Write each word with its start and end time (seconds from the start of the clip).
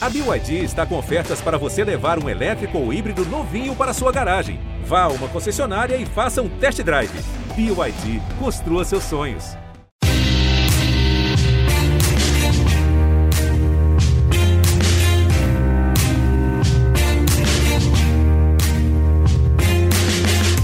A 0.00 0.08
BYD 0.08 0.62
está 0.62 0.86
com 0.86 0.96
ofertas 0.96 1.40
para 1.40 1.58
você 1.58 1.82
levar 1.82 2.22
um 2.22 2.28
elétrico 2.28 2.78
ou 2.78 2.92
híbrido 2.92 3.24
novinho 3.26 3.74
para 3.74 3.92
sua 3.92 4.12
garagem. 4.12 4.60
Vá 4.84 5.02
a 5.02 5.08
uma 5.08 5.26
concessionária 5.26 5.96
e 5.96 6.06
faça 6.06 6.40
um 6.40 6.48
test 6.48 6.80
drive. 6.82 7.10
BYD, 7.56 8.22
construa 8.38 8.84
seus 8.84 9.02
sonhos. 9.02 9.56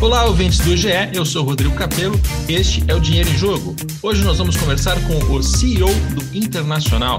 Olá, 0.00 0.26
ouvintes 0.26 0.60
do 0.60 0.76
GE, 0.76 0.90
eu 1.12 1.24
sou 1.24 1.42
Rodrigo 1.44 1.74
Capello, 1.74 2.14
este 2.48 2.84
é 2.86 2.94
o 2.94 3.00
Dinheiro 3.00 3.30
em 3.30 3.36
Jogo. 3.36 3.74
Hoje 4.00 4.22
nós 4.22 4.38
vamos 4.38 4.56
conversar 4.56 4.96
com 5.08 5.16
o 5.32 5.42
CEO 5.42 5.92
do 6.14 6.36
Internacional. 6.36 7.16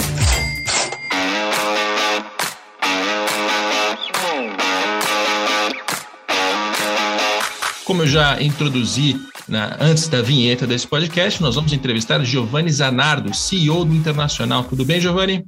Como 7.85 8.01
eu 8.01 8.07
já 8.07 8.41
introduzi 8.41 9.15
na, 9.47 9.77
antes 9.79 10.07
da 10.07 10.19
vinheta 10.19 10.65
desse 10.65 10.87
podcast, 10.87 11.39
nós 11.39 11.53
vamos 11.53 11.71
entrevistar 11.71 12.19
Giovanni 12.23 12.71
Zanardo, 12.71 13.31
CEO 13.31 13.85
do 13.85 13.93
Internacional. 13.93 14.63
Tudo 14.63 14.83
bem, 14.83 14.99
Giovanni? 14.99 15.45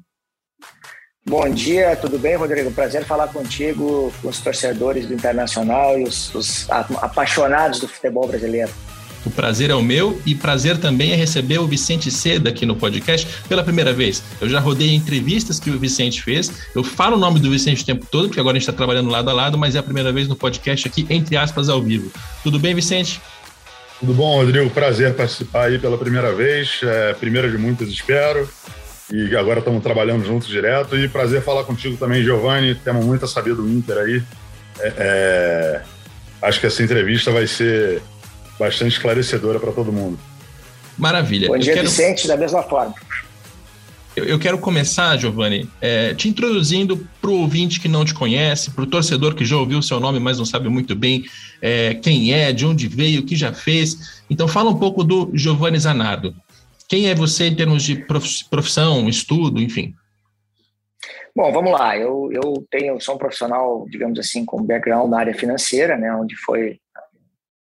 Bom 1.25 1.49
dia, 1.49 1.95
tudo 1.95 2.19
bem, 2.19 2.35
Rodrigo? 2.35 2.71
Prazer 2.71 3.03
falar 3.05 3.29
contigo, 3.29 4.13
com 4.21 4.29
os 4.29 4.39
torcedores 4.39 5.07
do 5.07 5.15
Internacional 5.15 5.99
e 5.99 6.03
os, 6.03 6.33
os 6.35 6.69
apaixonados 6.69 7.79
do 7.79 7.87
futebol 7.87 8.27
brasileiro. 8.27 8.71
O 9.27 9.29
prazer 9.29 9.69
é 9.69 9.75
o 9.75 9.83
meu 9.83 10.21
e 10.25 10.33
prazer 10.33 10.77
também 10.77 11.11
é 11.11 11.15
receber 11.17 11.59
o 11.59 11.67
Vicente 11.67 12.09
Seda 12.09 12.49
aqui 12.49 12.65
no 12.65 12.77
podcast 12.77 13.27
pela 13.49 13.61
primeira 13.61 13.91
vez. 13.91 14.23
Eu 14.39 14.47
já 14.47 14.57
rodei 14.57 14.95
entrevistas 14.95 15.59
que 15.59 15.69
o 15.69 15.77
Vicente 15.77 16.23
fez. 16.23 16.49
Eu 16.73 16.81
falo 16.81 17.17
o 17.17 17.19
nome 17.19 17.37
do 17.41 17.51
Vicente 17.51 17.83
o 17.83 17.85
tempo 17.85 18.07
todo, 18.09 18.29
porque 18.29 18.39
agora 18.39 18.55
a 18.55 18.57
gente 18.57 18.69
está 18.69 18.71
trabalhando 18.71 19.09
lado 19.09 19.29
a 19.29 19.33
lado, 19.33 19.57
mas 19.57 19.75
é 19.75 19.79
a 19.79 19.83
primeira 19.83 20.13
vez 20.13 20.29
no 20.29 20.35
podcast 20.37 20.87
aqui, 20.87 21.05
entre 21.09 21.35
aspas, 21.35 21.67
ao 21.67 21.81
vivo. 21.81 22.09
Tudo 22.41 22.57
bem, 22.57 22.73
Vicente? 22.73 23.19
Tudo 23.99 24.13
bom, 24.13 24.37
Rodrigo? 24.37 24.69
Prazer 24.69 25.13
participar 25.13 25.65
aí 25.65 25.77
pela 25.77 25.97
primeira 25.97 26.31
vez. 26.31 26.79
É, 26.81 27.13
primeira 27.15 27.51
de 27.51 27.57
muitas, 27.57 27.89
espero. 27.89 28.49
E 29.11 29.35
agora 29.35 29.59
estamos 29.59 29.83
trabalhando 29.83 30.25
juntos 30.25 30.47
direto. 30.47 30.95
E 30.95 31.09
prazer 31.09 31.41
falar 31.41 31.65
contigo 31.65 31.97
também, 31.97 32.23
Giovanni. 32.23 32.75
Temos 32.75 33.03
muito 33.03 33.25
a 33.25 33.27
saber 33.27 33.55
do 33.55 33.67
Inter 33.67 33.97
aí. 33.97 34.23
É, 34.79 34.93
é, 34.97 35.81
acho 36.43 36.61
que 36.61 36.67
essa 36.67 36.81
entrevista 36.81 37.29
vai 37.29 37.45
ser 37.45 38.01
bastante 38.59 38.93
esclarecedora 38.93 39.59
para 39.59 39.71
todo 39.71 39.91
mundo. 39.91 40.19
Maravilha. 40.97 41.47
Bom 41.47 41.57
dia, 41.57 41.73
quero... 41.73 41.87
Vicente, 41.87 42.27
da 42.27 42.35
mesma 42.35 42.63
forma. 42.63 42.95
Eu, 44.15 44.25
eu 44.25 44.39
quero 44.39 44.57
começar, 44.57 45.15
Giovanni, 45.15 45.69
é, 45.79 46.15
te 46.15 46.27
introduzindo 46.27 47.07
para 47.21 47.29
o 47.29 47.41
ouvinte 47.41 47.79
que 47.79 47.87
não 47.87 48.03
te 48.03 48.15
conhece, 48.15 48.71
para 48.71 48.83
o 48.83 48.87
torcedor 48.87 49.35
que 49.35 49.45
já 49.45 49.55
ouviu 49.55 49.77
o 49.77 49.83
seu 49.83 49.99
nome, 49.99 50.19
mas 50.19 50.39
não 50.39 50.45
sabe 50.45 50.67
muito 50.69 50.95
bem 50.95 51.23
é, 51.61 51.93
quem 51.93 52.33
é, 52.33 52.51
de 52.51 52.65
onde 52.65 52.87
veio, 52.87 53.21
o 53.21 53.25
que 53.25 53.35
já 53.35 53.53
fez. 53.53 54.23
Então, 54.27 54.47
fala 54.47 54.71
um 54.71 54.79
pouco 54.79 55.03
do 55.03 55.29
Giovanni 55.35 55.77
Zanardo. 55.77 56.33
Quem 56.89 57.09
é 57.09 57.13
você 57.13 57.45
em 57.45 57.55
termos 57.55 57.83
de 57.83 58.03
profissão, 58.49 59.07
estudo, 59.07 59.61
enfim? 59.61 59.93
Bom, 61.35 61.51
vamos 61.51 61.71
lá. 61.71 61.95
Eu, 61.95 62.31
eu 62.31 62.65
tenho, 62.71 62.99
sou 62.99 63.13
um 63.13 63.19
profissional, 63.19 63.85
digamos 63.87 64.17
assim, 64.17 64.43
com 64.43 64.63
background 64.63 65.11
na 65.11 65.19
área 65.19 65.35
financeira, 65.35 65.95
né, 65.95 66.11
onde 66.15 66.35
foi 66.37 66.79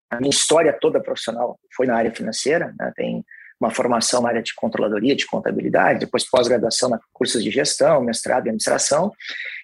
a 0.09 0.17
minha 0.17 0.29
história 0.29 0.73
toda 0.73 1.01
profissional 1.01 1.59
foi 1.75 1.85
na 1.85 1.95
área 1.95 2.13
financeira, 2.13 2.73
né? 2.79 2.91
tem 2.95 3.25
uma 3.59 3.71
formação 3.71 4.21
na 4.21 4.29
área 4.29 4.43
de 4.43 4.53
controladoria, 4.53 5.15
de 5.15 5.25
contabilidade, 5.25 6.01
depois 6.01 6.29
pós-graduação 6.29 6.89
na 6.89 6.99
cursos 7.11 7.43
de 7.43 7.49
gestão, 7.49 8.01
mestrado 8.01 8.45
em 8.45 8.49
administração. 8.49 9.11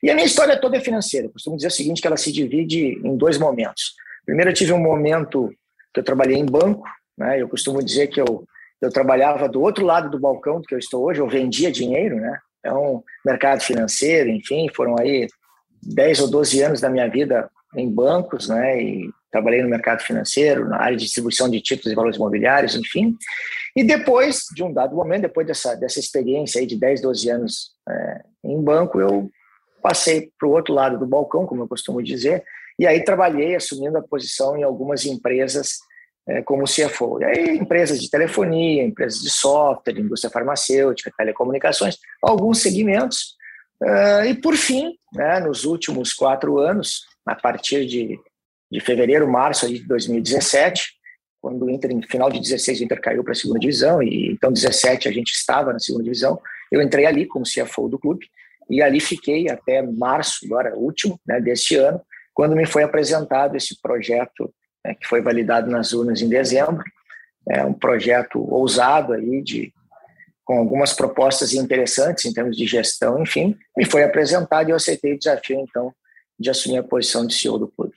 E 0.02 0.10
a 0.10 0.16
minha 0.16 0.26
história 0.26 0.60
toda 0.60 0.78
é 0.78 0.80
financeira. 0.80 1.28
Eu 1.28 1.32
costumo 1.32 1.56
dizer 1.56 1.68
o 1.68 1.72
seguinte, 1.72 2.02
que 2.02 2.08
ela 2.08 2.18
se 2.18 2.32
divide 2.32 3.00
em 3.04 3.16
dois 3.16 3.38
momentos. 3.38 3.94
Primeiro 4.26 4.50
eu 4.50 4.56
tive 4.56 4.74
um 4.74 4.82
momento 4.82 5.54
que 5.94 6.00
eu 6.00 6.04
trabalhei 6.04 6.38
em 6.38 6.46
banco, 6.46 6.88
né? 7.16 7.40
Eu 7.40 7.48
costumo 7.48 7.84
dizer 7.84 8.08
que 8.08 8.20
eu 8.20 8.48
eu 8.84 8.92
trabalhava 8.92 9.48
do 9.48 9.62
outro 9.62 9.86
lado 9.86 10.10
do 10.10 10.20
balcão 10.20 10.60
do 10.60 10.68
que 10.68 10.76
eu 10.76 10.80
estou 10.80 11.06
hoje, 11.06 11.22
eu 11.22 11.28
vendia 11.28 11.72
dinheiro, 11.72 12.18
né? 12.18 12.38
Então, 12.60 13.02
mercado 13.26 13.62
financeiro, 13.62 14.30
enfim, 14.30 14.68
foram 14.76 14.98
aí 15.00 15.28
10 15.82 16.20
ou 16.22 16.30
12 16.30 16.62
anos 16.62 16.82
da 16.82 16.90
minha 16.90 17.10
vida 17.10 17.50
em 17.76 17.90
bancos, 17.90 18.50
né? 18.50 18.82
E 18.82 19.10
trabalhei 19.34 19.64
no 19.64 19.70
mercado 19.70 20.04
financeiro, 20.04 20.70
na 20.70 20.80
área 20.80 20.96
de 20.96 21.04
distribuição 21.04 21.50
de 21.50 21.60
títulos 21.60 21.92
e 21.92 21.96
valores 21.96 22.18
imobiliários, 22.18 22.76
enfim. 22.76 23.18
E 23.76 23.84
depois, 23.84 24.44
de 24.56 24.64
um 24.64 24.72
dado 24.72 24.96
momento, 24.96 25.24
depois 25.24 25.48
dessa, 25.48 25.76
dessa 25.76 26.00
experiência 26.00 26.62
aí 26.62 26.68
de 26.68 26.80
10, 26.80 27.02
12 27.02 27.30
anos 27.32 27.72
é, 27.90 28.22
em 28.44 28.62
banco, 28.62 29.02
eu 29.02 29.32
passei 29.82 30.32
para 30.38 30.48
o 30.48 30.52
outro 30.52 30.72
lado 30.72 31.00
do 31.00 31.08
balcão, 31.08 31.48
como 31.48 31.64
eu 31.64 31.68
costumo 31.68 32.02
dizer, 32.02 32.44
e 32.78 32.86
aí 32.86 33.04
trabalhei 33.04 33.56
assumindo 33.56 33.98
a 33.98 34.04
posição 34.04 34.56
em 34.56 34.62
algumas 34.62 35.04
empresas 35.04 35.80
é, 36.28 36.44
como 36.44 36.66
CFO. 36.66 37.20
E 37.20 37.26
aí, 37.26 37.58
empresas 37.58 38.00
de 38.00 38.12
telefonia, 38.12 38.84
empresas 38.84 39.20
de 39.20 39.32
software, 39.32 40.00
indústria 40.00 40.32
farmacêutica, 40.32 41.12
telecomunicações, 41.18 41.98
alguns 42.22 42.62
segmentos. 42.62 43.36
Uh, 43.82 44.26
e, 44.28 44.34
por 44.36 44.56
fim, 44.56 44.96
né, 45.12 45.40
nos 45.40 45.66
últimos 45.66 46.14
quatro 46.14 46.60
anos, 46.60 47.02
a 47.26 47.36
partir 47.36 47.86
de 47.86 48.18
de 48.74 48.80
fevereiro, 48.80 49.30
março 49.30 49.68
de 49.68 49.86
2017, 49.88 50.94
quando 51.40 51.66
o 51.66 51.70
Inter, 51.70 51.92
em 51.92 52.02
final 52.02 52.32
de 52.32 52.40
16, 52.40 52.80
o 52.80 52.84
Inter 52.86 53.00
caiu 53.00 53.24
para 53.24 53.34
a 53.34 53.36
segunda 53.36 53.60
divisão, 53.60 54.02
e 54.02 54.32
então 54.32 54.52
17 54.52 55.08
a 55.08 55.12
gente 55.12 55.32
estava 55.32 55.72
na 55.72 55.78
segunda 55.78 56.04
divisão. 56.04 56.42
Eu 56.72 56.82
entrei 56.82 57.06
ali 57.06 57.28
como 57.28 57.46
CFO 57.46 57.88
do 57.88 58.00
clube, 58.00 58.26
e 58.68 58.82
ali 58.82 59.00
fiquei 59.00 59.48
até 59.48 59.84
março, 59.84 60.46
agora 60.46 60.76
último, 60.76 61.20
né, 61.28 61.40
deste 61.40 61.76
ano, 61.76 62.02
quando 62.34 62.56
me 62.56 62.66
foi 62.66 62.82
apresentado 62.82 63.56
esse 63.56 63.80
projeto 63.80 64.52
né, 64.84 64.96
que 64.96 65.06
foi 65.06 65.22
validado 65.22 65.70
nas 65.70 65.94
urnas 65.94 66.22
em 66.22 66.28
dezembro. 66.28 66.84
É 67.48 67.64
um 67.64 67.74
projeto 67.74 68.40
ousado 68.52 69.14
aí 69.14 69.42
de 69.44 69.72
com 70.44 70.58
algumas 70.58 70.94
propostas 70.94 71.54
interessantes 71.54 72.26
em 72.26 72.34
termos 72.34 72.58
de 72.58 72.66
gestão, 72.66 73.22
enfim, 73.22 73.56
me 73.78 73.86
foi 73.86 74.04
apresentado 74.04 74.68
e 74.68 74.72
eu 74.72 74.76
aceitei 74.76 75.14
o 75.14 75.18
desafio 75.18 75.60
então 75.60 75.94
de 76.40 76.50
assumir 76.50 76.80
a 76.80 76.84
posição 76.84 77.26
de 77.26 77.34
CEO 77.34 77.60
do 77.60 77.68
clube. 77.68 77.93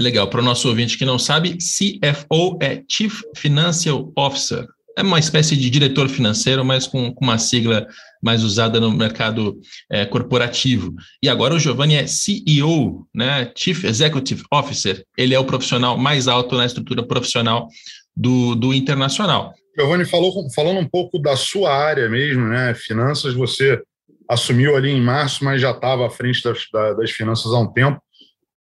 Legal. 0.00 0.28
Para 0.28 0.40
o 0.40 0.44
nosso 0.44 0.66
ouvinte 0.66 0.96
que 0.96 1.04
não 1.04 1.18
sabe, 1.18 1.58
CFO 1.58 2.58
é 2.62 2.82
Chief 2.90 3.20
Financial 3.36 4.10
Officer. 4.16 4.66
É 4.96 5.02
uma 5.02 5.18
espécie 5.18 5.54
de 5.54 5.68
diretor 5.68 6.08
financeiro, 6.08 6.64
mas 6.64 6.86
com, 6.86 7.12
com 7.12 7.22
uma 7.22 7.36
sigla 7.36 7.86
mais 8.22 8.42
usada 8.42 8.80
no 8.80 8.90
mercado 8.90 9.60
é, 9.90 10.06
corporativo. 10.06 10.94
E 11.22 11.28
agora 11.28 11.54
o 11.54 11.58
Giovanni 11.58 11.96
é 11.96 12.06
CEO, 12.06 13.06
né? 13.14 13.52
Chief 13.54 13.84
Executive 13.84 14.42
Officer. 14.50 15.04
Ele 15.18 15.34
é 15.34 15.38
o 15.38 15.44
profissional 15.44 15.98
mais 15.98 16.28
alto 16.28 16.56
na 16.56 16.64
estrutura 16.64 17.06
profissional 17.06 17.68
do, 18.16 18.54
do 18.54 18.72
internacional. 18.72 19.52
Giovanni, 19.78 20.06
falou, 20.06 20.32
falando 20.54 20.80
um 20.80 20.88
pouco 20.88 21.18
da 21.18 21.36
sua 21.36 21.74
área 21.74 22.08
mesmo, 22.08 22.46
né? 22.46 22.74
Finanças, 22.74 23.34
você 23.34 23.82
assumiu 24.26 24.76
ali 24.76 24.90
em 24.90 25.00
março, 25.00 25.44
mas 25.44 25.60
já 25.60 25.72
estava 25.72 26.06
à 26.06 26.10
frente 26.10 26.42
das, 26.42 26.58
das 26.96 27.10
finanças 27.10 27.52
há 27.52 27.58
um 27.58 27.70
tempo. 27.70 28.00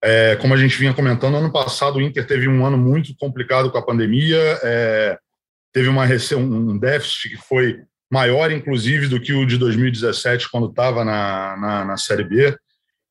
É, 0.07 0.35
como 0.35 0.53
a 0.53 0.57
gente 0.57 0.77
vinha 0.77 0.93
comentando, 0.93 1.38
ano 1.38 1.51
passado 1.51 1.95
o 1.95 2.01
Inter 2.01 2.27
teve 2.27 2.47
um 2.47 2.63
ano 2.63 2.77
muito 2.77 3.16
complicado 3.17 3.71
com 3.71 3.77
a 3.79 3.81
pandemia, 3.81 4.38
é, 4.61 5.17
teve 5.73 5.88
uma, 5.88 6.05
um 6.38 6.77
déficit 6.77 7.29
que 7.29 7.38
foi 7.38 7.79
maior, 8.11 8.51
inclusive, 8.51 9.07
do 9.07 9.19
que 9.19 9.33
o 9.33 9.47
de 9.47 9.57
2017, 9.57 10.47
quando 10.51 10.69
estava 10.69 11.03
na, 11.03 11.57
na, 11.57 11.85
na, 11.85 11.97
Série 11.97 12.23
B. 12.23 12.55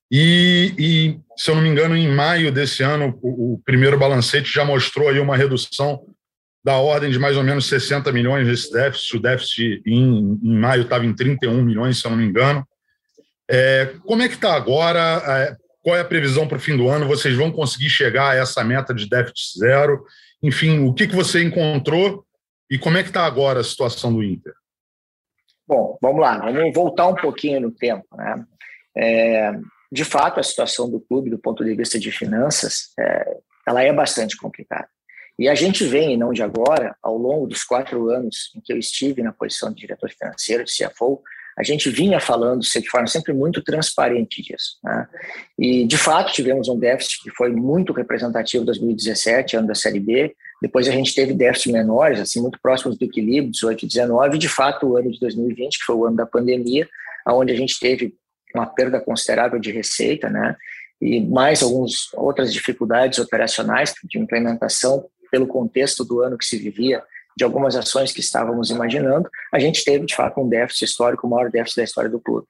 E, 0.09 0.72
e, 0.78 1.21
se 1.37 1.50
eu 1.50 1.56
não 1.56 1.62
me 1.62 1.69
engano, 1.69 1.97
em 1.97 2.06
maio 2.06 2.53
desse 2.53 2.84
ano, 2.84 3.19
o, 3.21 3.55
o, 3.55 3.59
primeiro 3.65 3.99
balancete 3.99 4.55
já 4.55 4.65
mostrou 4.65 5.09
aí 5.09 5.19
uma 5.19 5.37
redução 5.37 6.00
da 6.65 6.76
ordem 6.76 7.11
de 7.11 7.19
mais 7.19 7.37
ou 7.37 7.43
menos 7.43 7.66
60 7.66 8.12
milhões 8.12 8.47
desse 8.47 8.72
déficit. 8.72 9.16
O 9.16 9.21
déficit 9.21 9.82
em, 9.84 10.38
em 10.41 10.59
maio 10.61 10.82
estava 10.82 11.05
em 11.05 11.12
31 11.12 11.61
milhões, 11.61 11.99
se 11.99 12.06
eu 12.06 12.12
não 12.12 12.19
me 12.19 12.25
engano. 12.25 12.65
É, 13.50 13.94
como 14.06 14.22
é 14.22 14.28
que 14.28 14.37
está 14.37 14.55
agora? 14.55 15.58
Qual 15.84 15.94
é 15.94 16.00
a 16.00 16.04
previsão 16.04 16.48
para 16.48 16.56
o 16.56 16.60
fim 16.60 16.78
do 16.78 16.88
ano? 16.88 17.06
Vocês 17.06 17.36
vão 17.36 17.52
conseguir 17.52 17.90
chegar 17.90 18.31
a 18.31 18.34
essa 18.36 18.64
meta 18.64 18.94
de 18.94 19.06
déficit 19.06 19.58
zero? 19.58 20.06
Enfim, 20.42 20.78
o 20.88 20.94
que, 20.94 21.06
que 21.06 21.14
você 21.14 21.44
encontrou 21.44 22.25
e 22.70 22.78
como 22.78 22.96
é 22.96 23.02
que 23.02 23.10
está 23.10 23.26
agora 23.26 23.60
a 23.60 23.64
situação 23.64 24.10
do 24.10 24.22
Inter? 24.22 24.54
Bom, 25.69 25.98
vamos 26.00 26.22
lá, 26.22 26.38
vamos 26.38 26.72
voltar 26.72 27.06
um 27.06 27.14
pouquinho 27.14 27.60
no 27.60 27.70
tempo. 27.70 28.06
Né? 28.16 28.46
É, 28.96 29.52
de 29.92 30.06
fato, 30.06 30.40
a 30.40 30.42
situação 30.42 30.90
do 30.90 30.98
clube, 30.98 31.28
do 31.28 31.38
ponto 31.38 31.62
de 31.62 31.75
vista 31.75 31.98
de 31.98 32.10
finanças, 32.10 32.94
é, 32.98 33.36
ela 33.69 33.82
é 33.82 33.92
bastante 33.92 34.38
complicada. 34.38 34.88
E 35.38 35.50
a 35.50 35.54
gente 35.54 35.84
vem, 35.84 36.16
não 36.16 36.32
de 36.32 36.42
agora, 36.42 36.96
ao 37.02 37.19
longo 37.19 37.46
dos 37.46 37.62
quatro 37.62 38.08
anos 38.08 38.50
em 38.56 38.60
que 38.62 38.72
eu 38.72 38.78
estive 38.78 39.22
na 39.22 39.32
posição 39.32 39.70
de 39.70 39.81
diretor 39.81 40.10
financeiro, 40.10 40.64
de 40.64 40.72
CFO, 40.72 41.20
a 41.56 41.62
gente 41.62 41.89
vinha 41.89 42.19
falando 42.19 42.61
de 42.62 42.91
forma 42.91 43.06
sempre 43.06 43.33
muito 43.33 43.62
transparente 43.62 44.43
disso. 44.43 44.79
Né? 44.83 45.09
E, 45.59 45.87
de 45.87 45.97
fato, 45.97 46.33
tivemos 46.33 46.69
um 46.69 46.79
déficit 46.79 47.23
que 47.23 47.31
foi 47.31 47.51
muito 47.51 47.93
representativo 47.93 48.62
em 48.62 48.67
2017, 48.67 49.56
ano 49.56 49.69
da 49.69 49.75
Série 49.75 50.01
B. 50.01 50.35
Depois 50.61 50.89
a 50.89 50.93
gente 50.93 51.15
teve 51.15 51.33
déficits 51.33 51.73
menores, 51.73 52.19
assim, 52.19 52.41
muito 52.41 52.59
próximos 52.61 52.99
do 52.99 53.05
equilíbrio, 53.05 53.53
18 53.53 53.85
e 53.85 53.89
19. 53.89 54.37
E, 54.37 54.39
de 54.39 54.49
fato, 54.49 54.87
o 54.87 54.97
ano 54.97 55.11
de 55.11 55.21
2020, 55.21 55.79
que 55.79 55.85
foi 55.85 55.95
o 55.95 56.05
ano 56.05 56.17
da 56.17 56.27
pandemia, 56.27 56.89
onde 57.29 57.53
a 57.53 57.56
gente 57.56 57.79
teve 57.79 58.15
uma 58.55 58.67
perda 58.67 59.01
considerável 59.01 59.59
de 59.59 59.71
receita, 59.71 60.29
né? 60.29 60.56
E 61.01 61.21
mais 61.21 61.62
algumas 61.62 62.12
outras 62.15 62.53
dificuldades 62.53 63.19
operacionais 63.19 63.95
de 64.05 64.19
implementação 64.19 65.06
pelo 65.31 65.47
contexto 65.47 66.05
do 66.05 66.21
ano 66.21 66.39
que 66.39 66.45
se 66.45 66.56
vivia, 66.56 67.03
de 67.36 67.44
algumas 67.44 67.75
ações 67.76 68.12
que 68.12 68.20
estávamos 68.20 68.70
imaginando, 68.70 69.28
a 69.52 69.58
gente 69.58 69.84
teve, 69.84 70.06
de 70.06 70.14
fato, 70.14 70.40
um 70.40 70.48
déficit 70.48 70.84
histórico, 70.84 71.26
o 71.26 71.31
maior 71.31 71.50
déficit 71.50 71.78
da 71.78 71.84
história 71.84 72.10
do 72.10 72.20
clube. 72.20 72.46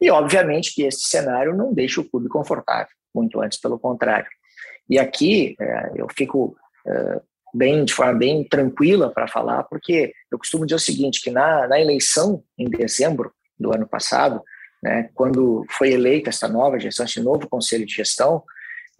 E, 0.00 0.10
obviamente, 0.10 0.74
que 0.74 0.82
esse 0.82 1.08
cenário 1.08 1.54
não 1.54 1.72
deixa 1.72 2.00
o 2.00 2.04
clube 2.04 2.28
confortável, 2.28 2.92
muito 3.14 3.40
antes, 3.40 3.58
pelo 3.58 3.78
contrário. 3.78 4.28
E 4.88 4.98
aqui 4.98 5.56
é, 5.60 5.92
eu 5.96 6.06
fico 6.14 6.56
é, 6.86 7.20
bem 7.52 7.84
de 7.84 7.92
forma 7.92 8.14
bem 8.14 8.44
tranquila 8.44 9.10
para 9.10 9.26
falar, 9.26 9.64
porque 9.64 10.12
eu 10.30 10.38
costumo 10.38 10.66
dizer 10.66 10.76
o 10.76 10.80
seguinte, 10.80 11.22
que 11.22 11.30
na, 11.30 11.66
na 11.66 11.80
eleição 11.80 12.42
em 12.58 12.68
dezembro 12.68 13.32
do 13.58 13.74
ano 13.74 13.88
passado, 13.88 14.42
né, 14.82 15.08
quando 15.14 15.64
foi 15.70 15.92
eleita 15.92 16.28
essa 16.28 16.46
nova 16.46 16.78
gestão, 16.78 17.06
esse 17.06 17.20
novo 17.20 17.48
conselho 17.48 17.86
de 17.86 17.94
gestão, 17.94 18.42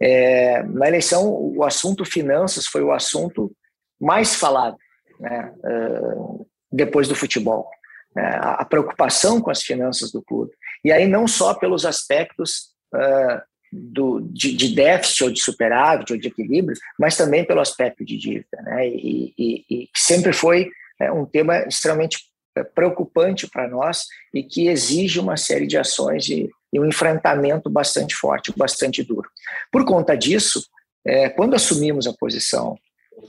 é, 0.01 0.63
na 0.63 0.87
eleição 0.87 1.27
o 1.27 1.63
assunto 1.63 2.03
finanças 2.03 2.67
foi 2.67 2.83
o 2.83 2.91
assunto 2.91 3.51
mais 3.99 4.35
falado 4.35 4.77
né, 5.19 5.53
uh, 5.63 6.47
depois 6.71 7.07
do 7.07 7.15
futebol. 7.15 7.69
Né, 8.15 8.23
a, 8.41 8.61
a, 8.61 8.65
preocupação 8.65 9.41
com 9.41 9.51
as 9.51 9.61
finanças 9.61 10.11
do 10.11 10.21
clube. 10.21 10.51
E 10.83 10.91
aí 10.91 11.07
não 11.07 11.27
só 11.27 11.53
pelos 11.53 11.85
aspectos 11.85 12.71
uh, 12.93 13.41
do, 13.71 14.21
de, 14.21 14.55
de, 14.55 14.73
déficit 14.73 15.23
ou 15.23 15.31
de 15.31 15.41
superávit 15.41 16.13
ou 16.13 16.19
de 16.19 16.27
equilíbrio, 16.27 16.77
mas 16.97 17.17
também 17.17 17.45
pelo 17.45 17.59
aspecto 17.59 18.03
de 18.05 18.17
dívida. 18.17 18.61
Né? 18.63 18.87
E, 18.87 19.33
e, 19.37 19.65
e 19.69 19.89
sempre 19.95 20.33
foi 20.33 20.69
é, 20.99 21.11
um 21.11 21.25
tema 21.25 21.59
extremamente 21.67 22.19
é, 22.57 22.63
preocupante 22.63 23.47
para 23.47 23.67
nós 23.67 24.05
e 24.33 24.43
que 24.43 24.67
exige 24.67 25.19
uma 25.19 25.37
série 25.37 25.67
de 25.67 25.77
ações 25.77 26.27
e, 26.27 26.49
e, 26.73 26.79
um 26.79 26.85
enfrentamento 26.85 27.69
bastante 27.69 28.15
forte, 28.15 28.53
bastante 28.55 29.03
duro. 29.03 29.29
Por 29.71 29.85
conta 29.85 30.15
disso, 30.15 30.65
é, 31.05 31.29
quando 31.29 31.55
assumimos 31.55 32.07
a 32.07 32.13
posição 32.13 32.77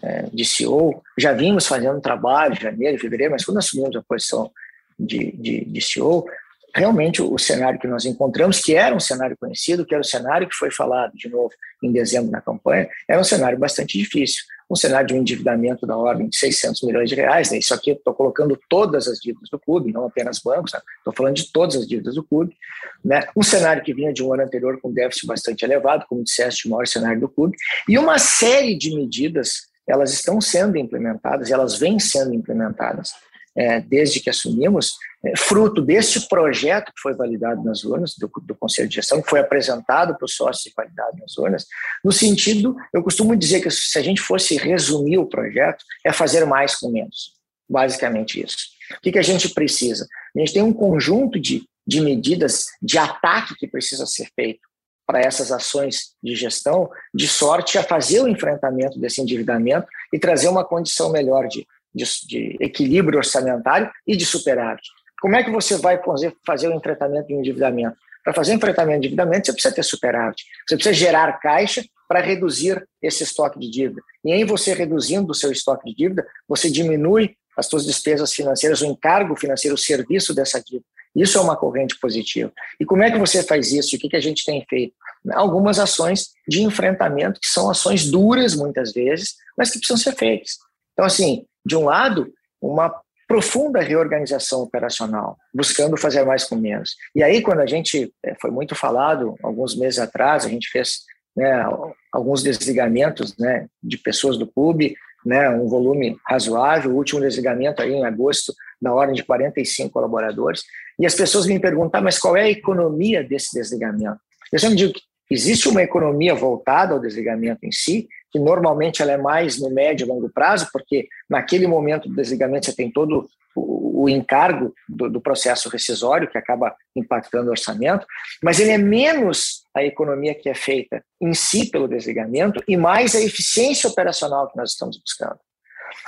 é, 0.02 0.22
de 0.32 0.44
CEO, 0.44 1.02
já 1.16 1.32
vimos 1.32 1.66
fazendo 1.66 2.00
trabalho 2.00 2.54
em 2.54 2.60
janeiro, 2.60 2.98
fevereiro, 2.98 3.32
mas 3.32 3.44
quando 3.44 3.58
assumimos 3.58 3.96
a 3.96 4.02
posição 4.02 4.50
de, 4.98 5.32
de, 5.32 5.64
de 5.64 5.80
CEO, 5.80 6.26
realmente 6.74 7.22
o 7.22 7.38
cenário 7.38 7.78
que 7.78 7.86
nós 7.86 8.04
encontramos, 8.04 8.60
que 8.60 8.74
era 8.74 8.94
um 8.94 9.00
cenário 9.00 9.36
conhecido, 9.36 9.84
que 9.84 9.94
era 9.94 10.00
o 10.00 10.04
cenário 10.04 10.48
que 10.48 10.54
foi 10.54 10.70
falado 10.70 11.12
de 11.14 11.28
novo 11.28 11.50
em 11.82 11.92
dezembro 11.92 12.30
na 12.30 12.40
campanha, 12.40 12.88
era 13.08 13.20
um 13.20 13.24
cenário 13.24 13.58
bastante 13.58 13.98
difícil. 13.98 14.44
Um 14.70 14.76
cenário 14.76 15.06
de 15.06 15.14
um 15.14 15.16
endividamento 15.16 15.86
da 15.86 15.96
ordem 15.96 16.28
de 16.28 16.36
600 16.36 16.82
milhões 16.82 17.08
de 17.08 17.14
reais. 17.14 17.50
Né? 17.50 17.56
Isso 17.56 17.72
aqui 17.72 17.92
estou 17.92 18.12
colocando 18.12 18.58
todas 18.68 19.08
as 19.08 19.18
dívidas 19.18 19.48
do 19.48 19.58
clube, 19.58 19.90
não 19.90 20.04
apenas 20.04 20.40
bancos, 20.40 20.74
estou 20.74 21.10
né? 21.10 21.16
falando 21.16 21.36
de 21.36 21.50
todas 21.50 21.76
as 21.76 21.88
dívidas 21.88 22.16
do 22.16 22.22
clube. 22.22 22.54
Né? 23.02 23.26
Um 23.34 23.42
cenário 23.42 23.82
que 23.82 23.94
vinha 23.94 24.12
de 24.12 24.22
um 24.22 24.30
ano 24.34 24.42
anterior 24.42 24.78
com 24.78 24.92
déficit 24.92 25.26
bastante 25.26 25.64
elevado, 25.64 26.04
como 26.06 26.22
disseste, 26.22 26.68
o 26.68 26.70
maior 26.70 26.86
cenário 26.86 27.18
do 27.18 27.30
clube, 27.30 27.56
e 27.88 27.98
uma 27.98 28.18
série 28.18 28.76
de 28.76 28.94
medidas 28.94 29.68
elas 29.88 30.12
estão 30.12 30.40
sendo 30.40 30.76
implementadas, 30.76 31.50
elas 31.50 31.78
vêm 31.78 31.98
sendo 31.98 32.34
implementadas 32.34 33.12
é, 33.56 33.80
desde 33.80 34.20
que 34.20 34.30
assumimos, 34.30 34.96
é, 35.24 35.36
fruto 35.36 35.82
deste 35.82 36.28
projeto 36.28 36.92
que 36.94 37.00
foi 37.00 37.14
validado 37.14 37.64
nas 37.64 37.82
urnas, 37.82 38.14
do, 38.16 38.30
do 38.42 38.54
Conselho 38.54 38.88
de 38.88 38.96
Gestão, 38.96 39.20
que 39.20 39.28
foi 39.28 39.40
apresentado 39.40 40.16
para 40.16 40.24
os 40.24 40.34
sócios 40.34 40.66
e 40.66 40.72
validado 40.76 41.16
nas 41.18 41.36
urnas, 41.36 41.66
no 42.04 42.12
sentido, 42.12 42.76
eu 42.92 43.02
costumo 43.02 43.34
dizer 43.34 43.60
que 43.60 43.70
se 43.70 43.98
a 43.98 44.02
gente 44.02 44.20
fosse 44.20 44.56
resumir 44.56 45.18
o 45.18 45.26
projeto, 45.26 45.84
é 46.04 46.12
fazer 46.12 46.44
mais 46.44 46.76
com 46.76 46.90
menos, 46.90 47.32
basicamente 47.68 48.40
isso. 48.40 48.78
O 48.96 49.00
que, 49.00 49.10
que 49.10 49.18
a 49.18 49.22
gente 49.22 49.48
precisa? 49.48 50.06
A 50.36 50.38
gente 50.38 50.52
tem 50.52 50.62
um 50.62 50.72
conjunto 50.72 51.40
de, 51.40 51.64
de 51.86 52.00
medidas 52.00 52.66
de 52.80 52.96
ataque 52.96 53.56
que 53.56 53.66
precisa 53.66 54.06
ser 54.06 54.28
feito 54.36 54.67
para 55.08 55.20
essas 55.20 55.50
ações 55.50 56.14
de 56.22 56.36
gestão, 56.36 56.90
de 57.14 57.26
sorte 57.26 57.78
a 57.78 57.82
fazer 57.82 58.20
o 58.20 58.28
enfrentamento 58.28 59.00
desse 59.00 59.22
endividamento 59.22 59.88
e 60.12 60.18
trazer 60.18 60.48
uma 60.48 60.64
condição 60.64 61.10
melhor 61.10 61.48
de 61.48 61.66
de, 61.94 62.04
de 62.26 62.56
equilíbrio 62.60 63.18
orçamentário 63.18 63.90
e 64.06 64.16
de 64.16 64.24
superávit. 64.24 64.88
Como 65.20 65.34
é 65.34 65.42
que 65.42 65.50
você 65.50 65.76
vai 65.76 66.00
fazer, 66.02 66.32
fazer 66.46 66.68
o 66.68 66.74
enfrentamento 66.74 67.28
de 67.28 67.34
endividamento? 67.34 67.96
Para 68.22 68.32
fazer 68.32 68.52
enfrentamento 68.52 69.00
de 69.00 69.06
endividamento, 69.06 69.46
você 69.46 69.52
precisa 69.52 69.74
ter 69.74 69.82
superávit. 69.82 70.44
Você 70.66 70.76
precisa 70.76 70.94
gerar 70.94 71.40
caixa 71.40 71.84
para 72.06 72.20
reduzir 72.20 72.86
esse 73.02 73.22
estoque 73.22 73.58
de 73.58 73.70
dívida. 73.70 74.00
E 74.24 74.32
em 74.32 74.44
você 74.44 74.72
reduzindo 74.74 75.32
o 75.32 75.34
seu 75.34 75.50
estoque 75.50 75.90
de 75.90 75.96
dívida, 75.96 76.26
você 76.46 76.70
diminui 76.70 77.36
as 77.56 77.66
suas 77.66 77.84
despesas 77.84 78.32
financeiras, 78.32 78.80
o 78.80 78.86
encargo 78.86 79.36
financeiro, 79.36 79.74
o 79.74 79.78
serviço 79.78 80.34
dessa 80.34 80.62
dívida. 80.62 80.86
Isso 81.18 81.36
é 81.36 81.40
uma 81.40 81.56
corrente 81.56 81.98
positiva. 81.98 82.52
E 82.78 82.84
como 82.84 83.02
é 83.02 83.10
que 83.10 83.18
você 83.18 83.42
faz 83.42 83.72
isso? 83.72 83.96
O 83.96 83.98
que, 83.98 84.08
que 84.08 84.16
a 84.16 84.20
gente 84.20 84.44
tem 84.44 84.64
feito? 84.68 84.94
Algumas 85.32 85.78
ações 85.78 86.28
de 86.46 86.62
enfrentamento, 86.62 87.40
que 87.40 87.48
são 87.48 87.68
ações 87.68 88.08
duras, 88.08 88.54
muitas 88.54 88.92
vezes, 88.92 89.34
mas 89.56 89.70
que 89.70 89.78
precisam 89.78 89.96
ser 89.96 90.14
feitas. 90.14 90.52
Então, 90.92 91.04
assim, 91.04 91.44
de 91.66 91.76
um 91.76 91.84
lado, 91.84 92.32
uma 92.62 92.94
profunda 93.26 93.80
reorganização 93.80 94.62
operacional, 94.62 95.36
buscando 95.52 95.96
fazer 95.96 96.24
mais 96.24 96.44
com 96.44 96.56
menos. 96.56 96.96
E 97.14 97.22
aí, 97.22 97.42
quando 97.42 97.60
a 97.60 97.66
gente, 97.66 98.10
eh, 98.24 98.34
foi 98.40 98.50
muito 98.50 98.74
falado, 98.74 99.34
alguns 99.42 99.76
meses 99.76 99.98
atrás, 99.98 100.46
a 100.46 100.48
gente 100.48 100.70
fez 100.70 101.00
né, 101.36 101.64
alguns 102.12 102.42
desligamentos 102.42 103.36
né, 103.36 103.66
de 103.82 103.98
pessoas 103.98 104.38
do 104.38 104.46
clube, 104.46 104.96
né, 105.26 105.50
um 105.50 105.68
volume 105.68 106.16
razoável, 106.26 106.90
o 106.90 106.96
último 106.96 107.20
desligamento 107.20 107.82
aí 107.82 107.92
em 107.92 108.04
agosto, 108.04 108.54
na 108.80 108.94
ordem 108.94 109.14
de 109.14 109.24
45 109.24 109.90
colaboradores, 109.90 110.62
e 110.98 111.06
as 111.06 111.14
pessoas 111.14 111.46
me 111.46 111.58
perguntam, 111.60 112.02
mas 112.02 112.18
qual 112.18 112.36
é 112.36 112.42
a 112.42 112.50
economia 112.50 113.22
desse 113.22 113.54
desligamento? 113.54 114.18
Eu 114.52 114.58
sempre 114.58 114.76
digo 114.76 114.92
que 114.92 115.02
existe 115.30 115.68
uma 115.68 115.82
economia 115.82 116.34
voltada 116.34 116.94
ao 116.94 117.00
desligamento 117.00 117.64
em 117.64 117.72
si, 117.72 118.08
que 118.30 118.38
normalmente 118.38 119.00
ela 119.00 119.12
é 119.12 119.16
mais 119.16 119.60
no 119.60 119.70
médio 119.70 120.04
e 120.04 120.08
longo 120.08 120.28
prazo, 120.28 120.68
porque 120.72 121.08
naquele 121.28 121.66
momento 121.66 122.08
do 122.08 122.16
desligamento 122.16 122.66
você 122.66 122.74
tem 122.74 122.90
todo 122.90 123.28
o, 123.54 124.08
encargo 124.08 124.72
do, 124.88 125.10
do, 125.10 125.20
processo 125.20 125.68
rescisório, 125.68 126.28
que 126.28 126.38
acaba 126.38 126.74
impactando 126.94 127.48
o 127.48 127.50
orçamento, 127.50 128.06
mas 128.42 128.60
ele 128.60 128.70
é 128.70 128.78
menos 128.78 129.62
a 129.74 129.82
economia 129.82 130.34
que 130.34 130.48
é 130.48 130.54
feita 130.54 131.02
em 131.20 131.34
si 131.34 131.70
pelo 131.70 131.88
desligamento 131.88 132.62
e 132.68 132.76
mais 132.76 133.14
a 133.14 133.20
eficiência 133.20 133.88
operacional 133.88 134.48
que 134.48 134.56
nós 134.56 134.72
estamos 134.72 134.98
buscando. 134.98 135.38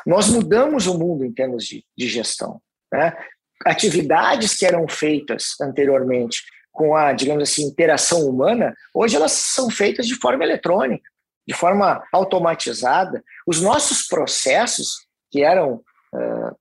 Nós 0.07 0.29
mudamos 0.29 0.87
o 0.87 0.99
mundo 0.99 1.25
em 1.25 1.33
termos 1.33 1.65
de, 1.65 1.85
de 1.97 2.07
gestão. 2.07 2.61
Né? 2.93 3.17
Atividades 3.65 4.57
que 4.57 4.67
eram 4.67 4.89
feitas 4.89 5.55
anteriormente 5.61 6.43
com 6.73 6.97
a, 6.97 7.13
digamos 7.13 7.43
assim, 7.43 7.65
interação 7.65 8.27
humana, 8.29 8.75
hoje 8.95 9.17
elas 9.17 9.33
são 9.33 9.69
feitas 9.69 10.07
de 10.07 10.15
forma 10.15 10.45
eletrônica 10.45 11.11
de 11.51 11.55
forma 11.55 12.01
automatizada. 12.13 13.25
Os 13.45 13.61
nossos 13.61 14.07
processos, 14.07 15.07
que 15.33 15.43
eram 15.43 15.83
uh, 16.15 16.57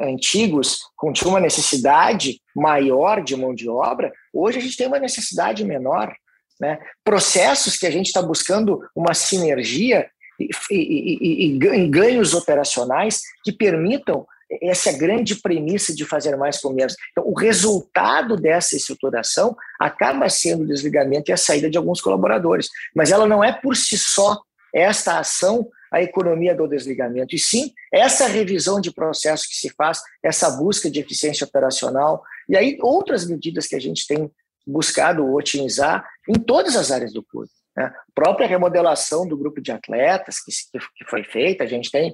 antigos, 0.00 0.78
tinham 1.12 1.32
uma 1.32 1.40
necessidade 1.40 2.40
maior 2.56 3.22
de 3.22 3.36
mão 3.36 3.54
de 3.54 3.68
obra, 3.68 4.10
hoje 4.32 4.56
a 4.56 4.60
gente 4.62 4.78
tem 4.78 4.86
uma 4.86 4.98
necessidade 4.98 5.62
menor. 5.62 6.14
Né? 6.58 6.78
Processos 7.04 7.76
que 7.76 7.86
a 7.86 7.90
gente 7.90 8.06
está 8.06 8.22
buscando 8.22 8.80
uma 8.96 9.12
sinergia 9.12 10.08
e, 10.40 10.48
e, 10.70 11.18
e, 11.20 11.58
e 11.84 11.88
ganhos 11.88 12.32
operacionais 12.32 13.20
que 13.44 13.52
permitam 13.52 14.26
essa 14.62 14.90
é 14.90 14.94
a 14.94 14.98
grande 14.98 15.36
premissa 15.36 15.94
de 15.94 16.04
fazer 16.04 16.36
mais 16.36 16.58
com 16.58 16.72
menos. 16.72 16.96
Então, 17.10 17.24
o 17.26 17.34
resultado 17.34 18.36
dessa 18.36 18.76
estruturação 18.76 19.56
acaba 19.78 20.28
sendo 20.28 20.62
o 20.62 20.66
desligamento 20.66 21.30
e 21.30 21.32
a 21.32 21.36
saída 21.36 21.68
de 21.68 21.76
alguns 21.76 22.00
colaboradores, 22.00 22.68
mas 22.94 23.10
ela 23.10 23.26
não 23.26 23.44
é 23.44 23.52
por 23.52 23.76
si 23.76 23.98
só 23.98 24.40
esta 24.74 25.18
ação 25.18 25.68
a 25.90 26.02
economia 26.02 26.54
do 26.54 26.68
desligamento, 26.68 27.34
e 27.34 27.38
sim 27.38 27.72
essa 27.92 28.26
revisão 28.26 28.80
de 28.80 28.92
processo 28.92 29.48
que 29.48 29.56
se 29.56 29.70
faz, 29.70 30.02
essa 30.22 30.50
busca 30.50 30.90
de 30.90 31.00
eficiência 31.00 31.46
operacional, 31.46 32.22
e 32.48 32.56
aí 32.56 32.76
outras 32.82 33.26
medidas 33.26 33.66
que 33.66 33.74
a 33.74 33.80
gente 33.80 34.06
tem 34.06 34.30
buscado 34.66 35.34
otimizar 35.34 36.06
em 36.28 36.34
todas 36.34 36.76
as 36.76 36.90
áreas 36.90 37.12
do 37.12 37.22
clube. 37.22 37.50
Né? 37.78 37.92
Própria 38.12 38.48
remodelação 38.48 39.24
do 39.24 39.38
grupo 39.38 39.60
de 39.60 39.70
atletas 39.70 40.40
que, 40.40 40.50
que 40.96 41.08
foi 41.08 41.22
feita, 41.22 41.62
a 41.62 41.66
gente 41.66 41.92
tem, 41.92 42.12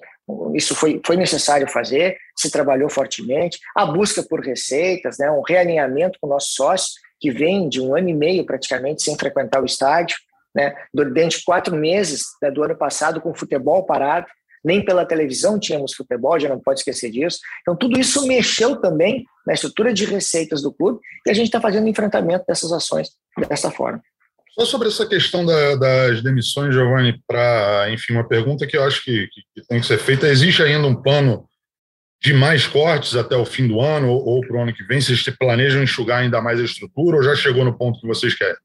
isso 0.54 0.74
foi, 0.74 1.00
foi 1.04 1.16
necessário 1.16 1.66
fazer, 1.66 2.18
se 2.36 2.50
trabalhou 2.50 2.90
fortemente, 2.90 3.58
a 3.74 3.86
busca 3.86 4.22
por 4.22 4.40
receitas, 4.44 5.16
né? 5.18 5.30
um 5.30 5.40
realinhamento 5.40 6.18
com 6.20 6.26
o 6.26 6.30
nosso 6.30 6.48
sócio, 6.50 6.92
que 7.18 7.30
vem 7.30 7.66
de 7.66 7.80
um 7.80 7.96
ano 7.96 8.10
e 8.10 8.14
meio 8.14 8.44
praticamente 8.44 9.02
sem 9.02 9.16
frequentar 9.16 9.62
o 9.62 9.64
estádio, 9.64 10.18
né? 10.54 10.74
durante 10.92 11.42
quatro 11.42 11.74
meses 11.74 12.24
né, 12.42 12.50
do 12.50 12.62
ano 12.62 12.76
passado 12.76 13.18
com 13.18 13.34
futebol 13.34 13.86
parado, 13.86 14.26
nem 14.62 14.84
pela 14.84 15.06
televisão 15.06 15.58
tínhamos 15.58 15.94
futebol, 15.94 16.38
já 16.38 16.48
não 16.50 16.60
pode 16.60 16.80
esquecer 16.80 17.10
disso. 17.10 17.38
Então, 17.62 17.74
tudo 17.74 17.98
isso 17.98 18.26
mexeu 18.26 18.80
também 18.80 19.24
na 19.46 19.54
estrutura 19.54 19.94
de 19.94 20.04
receitas 20.04 20.60
do 20.60 20.72
clube 20.72 21.00
e 21.26 21.30
a 21.30 21.34
gente 21.34 21.46
está 21.46 21.60
fazendo 21.60 21.88
enfrentamento 21.88 22.44
dessas 22.46 22.70
ações 22.70 23.08
dessa 23.48 23.70
forma. 23.70 24.02
Só 24.54 24.64
sobre 24.64 24.86
essa 24.86 25.04
questão 25.04 25.44
da, 25.44 25.74
das 25.74 26.22
demissões, 26.22 26.72
Giovanni, 26.72 27.20
para, 27.26 27.90
enfim, 27.90 28.12
uma 28.12 28.26
pergunta 28.26 28.66
que 28.66 28.76
eu 28.76 28.84
acho 28.84 29.02
que, 29.02 29.28
que, 29.28 29.66
tem 29.66 29.80
que 29.80 29.86
ser 29.86 29.98
feita. 29.98 30.28
Existe 30.28 30.62
ainda 30.62 30.86
um 30.86 30.94
plano 30.94 31.48
de 32.22 32.32
mais 32.32 32.64
cortes 32.64 33.16
até 33.16 33.36
o 33.36 33.44
fim 33.44 33.66
do 33.66 33.80
ano 33.80 34.08
ou, 34.08 34.24
ou 34.24 34.40
para 34.42 34.56
o 34.56 34.60
ano 34.62 34.72
que 34.72 34.84
vem? 34.84 35.00
Vocês 35.00 35.24
planejam 35.36 35.82
enxugar 35.82 36.20
ainda 36.20 36.40
mais 36.40 36.60
a 36.60 36.64
estrutura 36.64 37.16
ou 37.16 37.22
já 37.22 37.34
chegou 37.34 37.64
no 37.64 37.76
ponto 37.76 38.00
que 38.00 38.06
vocês 38.06 38.32
querem? 38.34 38.56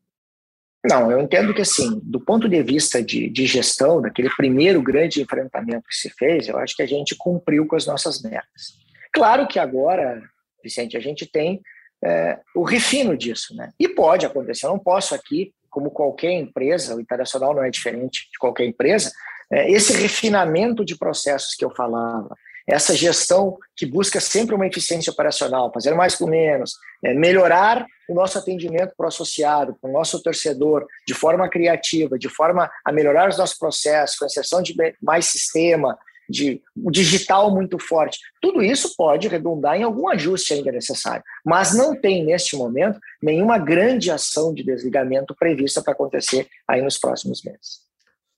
Não, 0.87 1.11
eu 1.11 1.19
entendo 1.19 1.53
que, 1.53 1.61
assim, 1.61 1.99
do 2.03 2.21
ponto 2.21 2.47
de 2.47 2.61
vista 2.63 3.03
de, 3.03 3.29
de, 3.29 3.45
gestão, 3.45 4.01
daquele 4.01 4.29
primeiro 4.37 4.81
grande 4.81 5.21
enfrentamento 5.21 5.87
que 5.89 5.95
se 5.95 6.09
fez, 6.11 6.47
eu 6.47 6.57
acho 6.57 6.75
que 6.75 6.83
a 6.83 6.87
gente 6.87 7.15
cumpriu 7.17 7.67
com 7.67 7.75
as 7.75 7.85
nossas 7.85 8.21
metas. 8.21 8.77
Claro 9.11 9.45
que 9.47 9.59
agora, 9.59 10.21
Vicente, 10.63 10.95
a 10.95 10.99
gente 11.01 11.25
tem 11.25 11.59
é, 12.01 12.39
o 12.55 12.63
refino 12.63 13.17
disso, 13.17 13.53
né? 13.55 13.71
E 13.77 13.89
pode 13.89 14.25
acontecer, 14.25 14.67
eu 14.67 14.69
não 14.69 14.79
posso 14.79 15.13
aqui, 15.13 15.51
como 15.79 15.89
qualquer 15.89 16.33
empresa, 16.33 16.95
o 16.95 16.99
internacional 16.99 17.55
não 17.55 17.63
é 17.63 17.69
diferente 17.69 18.29
de 18.31 18.37
qualquer 18.37 18.65
empresa, 18.65 19.11
é, 19.49 19.71
esse 19.71 19.93
refinamento 19.93 20.83
de 20.83 20.97
processos 20.97 21.55
que 21.55 21.63
eu 21.63 21.73
falava, 21.73 22.35
essa 22.67 22.93
gestão 22.93 23.57
que 23.75 23.85
busca 23.85 24.19
sempre 24.19 24.53
uma 24.53 24.67
eficiência 24.67 25.11
operacional, 25.11 25.71
fazer 25.73 25.95
mais 25.95 26.15
com 26.15 26.27
menos, 26.27 26.73
é, 27.03 27.13
melhorar 27.13 27.85
o 28.09 28.13
nosso 28.13 28.37
atendimento 28.37 28.93
para 28.97 29.05
o 29.05 29.07
associado, 29.07 29.73
para 29.79 29.89
o 29.89 29.93
nosso 29.93 30.21
torcedor, 30.21 30.85
de 31.07 31.13
forma 31.13 31.47
criativa, 31.49 32.19
de 32.19 32.27
forma 32.27 32.69
a 32.85 32.91
melhorar 32.91 33.29
os 33.29 33.37
nossos 33.37 33.57
processos, 33.57 34.17
com 34.17 34.25
inserção 34.25 34.61
de 34.61 34.75
mais 35.01 35.27
sistema, 35.27 35.97
de 36.29 36.61
digital 36.91 37.53
muito 37.53 37.79
forte. 37.79 38.19
Tudo 38.41 38.61
isso 38.61 38.93
pode 38.95 39.27
redundar 39.27 39.75
em 39.75 39.83
algum 39.83 40.07
ajuste 40.07 40.53
ainda 40.53 40.71
necessário, 40.71 41.23
mas 41.45 41.75
não 41.75 41.99
tem, 41.99 42.23
neste 42.23 42.55
momento, 42.55 42.99
nenhuma 43.21 43.57
grande 43.57 44.11
ação 44.11 44.53
de 44.53 44.63
desligamento 44.63 45.35
prevista 45.37 45.81
para 45.81 45.93
acontecer 45.93 46.47
aí 46.67 46.81
nos 46.81 46.97
próximos 46.97 47.41
meses. 47.43 47.79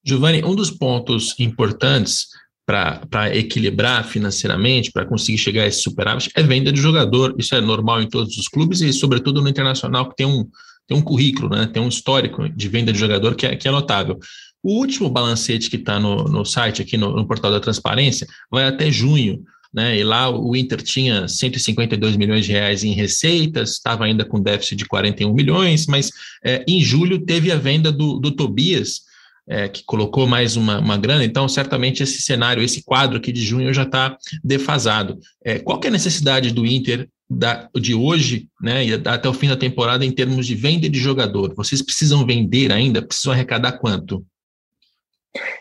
Giovanni, 0.03 0.43
um 0.43 0.55
dos 0.55 0.71
pontos 0.71 1.35
importantes 1.39 2.27
para 2.65 3.35
equilibrar 3.35 4.05
financeiramente, 4.05 4.91
para 4.91 5.05
conseguir 5.05 5.37
chegar 5.37 5.63
a 5.63 5.67
esse 5.67 5.81
superávit, 5.81 6.31
é 6.35 6.41
venda 6.41 6.71
de 6.71 6.79
jogador. 6.79 7.35
Isso 7.37 7.53
é 7.53 7.59
normal 7.59 8.01
em 8.01 8.07
todos 8.07 8.37
os 8.37 8.47
clubes 8.47 8.81
e, 8.81 8.93
sobretudo, 8.93 9.41
no 9.41 9.49
internacional, 9.49 10.07
que 10.09 10.15
tem 10.15 10.25
um, 10.25 10.47
tem 10.87 10.97
um 10.97 11.01
currículo, 11.01 11.49
né? 11.49 11.69
tem 11.71 11.81
um 11.81 11.89
histórico 11.89 12.47
de 12.47 12.69
venda 12.69 12.93
de 12.93 12.99
jogador 12.99 13.35
que 13.35 13.45
é, 13.45 13.55
que 13.55 13.67
é 13.67 13.71
notável. 13.71 14.17
O 14.63 14.79
último 14.79 15.09
balancete 15.09 15.69
que 15.69 15.75
está 15.75 15.99
no, 15.99 16.25
no 16.25 16.45
site, 16.45 16.81
aqui 16.81 16.97
no, 16.97 17.15
no 17.15 17.25
portal 17.25 17.51
da 17.51 17.59
transparência, 17.59 18.27
vai 18.49 18.65
até 18.65 18.91
junho. 18.91 19.43
Né, 19.73 19.99
e 19.99 20.03
lá 20.03 20.29
o 20.29 20.53
Inter 20.53 20.81
tinha 20.81 21.29
152 21.29 22.17
milhões 22.17 22.45
de 22.45 22.51
reais 22.51 22.83
em 22.83 22.91
receitas, 22.91 23.71
estava 23.71 24.03
ainda 24.03 24.25
com 24.25 24.41
déficit 24.41 24.75
de 24.75 24.85
41 24.85 25.33
milhões, 25.33 25.87
mas 25.87 26.11
é, 26.43 26.61
em 26.67 26.81
julho 26.81 27.19
teve 27.19 27.49
a 27.53 27.55
venda 27.55 27.89
do, 27.89 28.19
do 28.19 28.31
Tobias, 28.31 29.03
é, 29.47 29.69
que 29.69 29.81
colocou 29.85 30.27
mais 30.27 30.57
uma, 30.57 30.79
uma 30.79 30.97
grana, 30.97 31.23
então 31.23 31.47
certamente 31.47 32.03
esse 32.03 32.21
cenário, 32.21 32.61
esse 32.61 32.83
quadro 32.83 33.17
aqui 33.17 33.31
de 33.31 33.41
junho 33.41 33.73
já 33.73 33.83
está 33.83 34.17
defasado. 34.43 35.17
É, 35.43 35.57
qual 35.59 35.79
é 35.83 35.87
a 35.87 35.91
necessidade 35.91 36.51
do 36.51 36.65
Inter 36.65 37.07
da, 37.29 37.69
de 37.73 37.95
hoje, 37.95 38.49
né, 38.61 38.85
e 38.85 38.93
até 38.93 39.29
o 39.29 39.33
fim 39.33 39.47
da 39.47 39.55
temporada, 39.55 40.05
em 40.05 40.11
termos 40.11 40.45
de 40.45 40.53
venda 40.53 40.89
de 40.89 40.99
jogador? 40.99 41.53
Vocês 41.55 41.81
precisam 41.81 42.25
vender 42.25 42.73
ainda? 42.73 43.01
Precisam 43.01 43.31
arrecadar 43.31 43.73
quanto? 43.73 44.25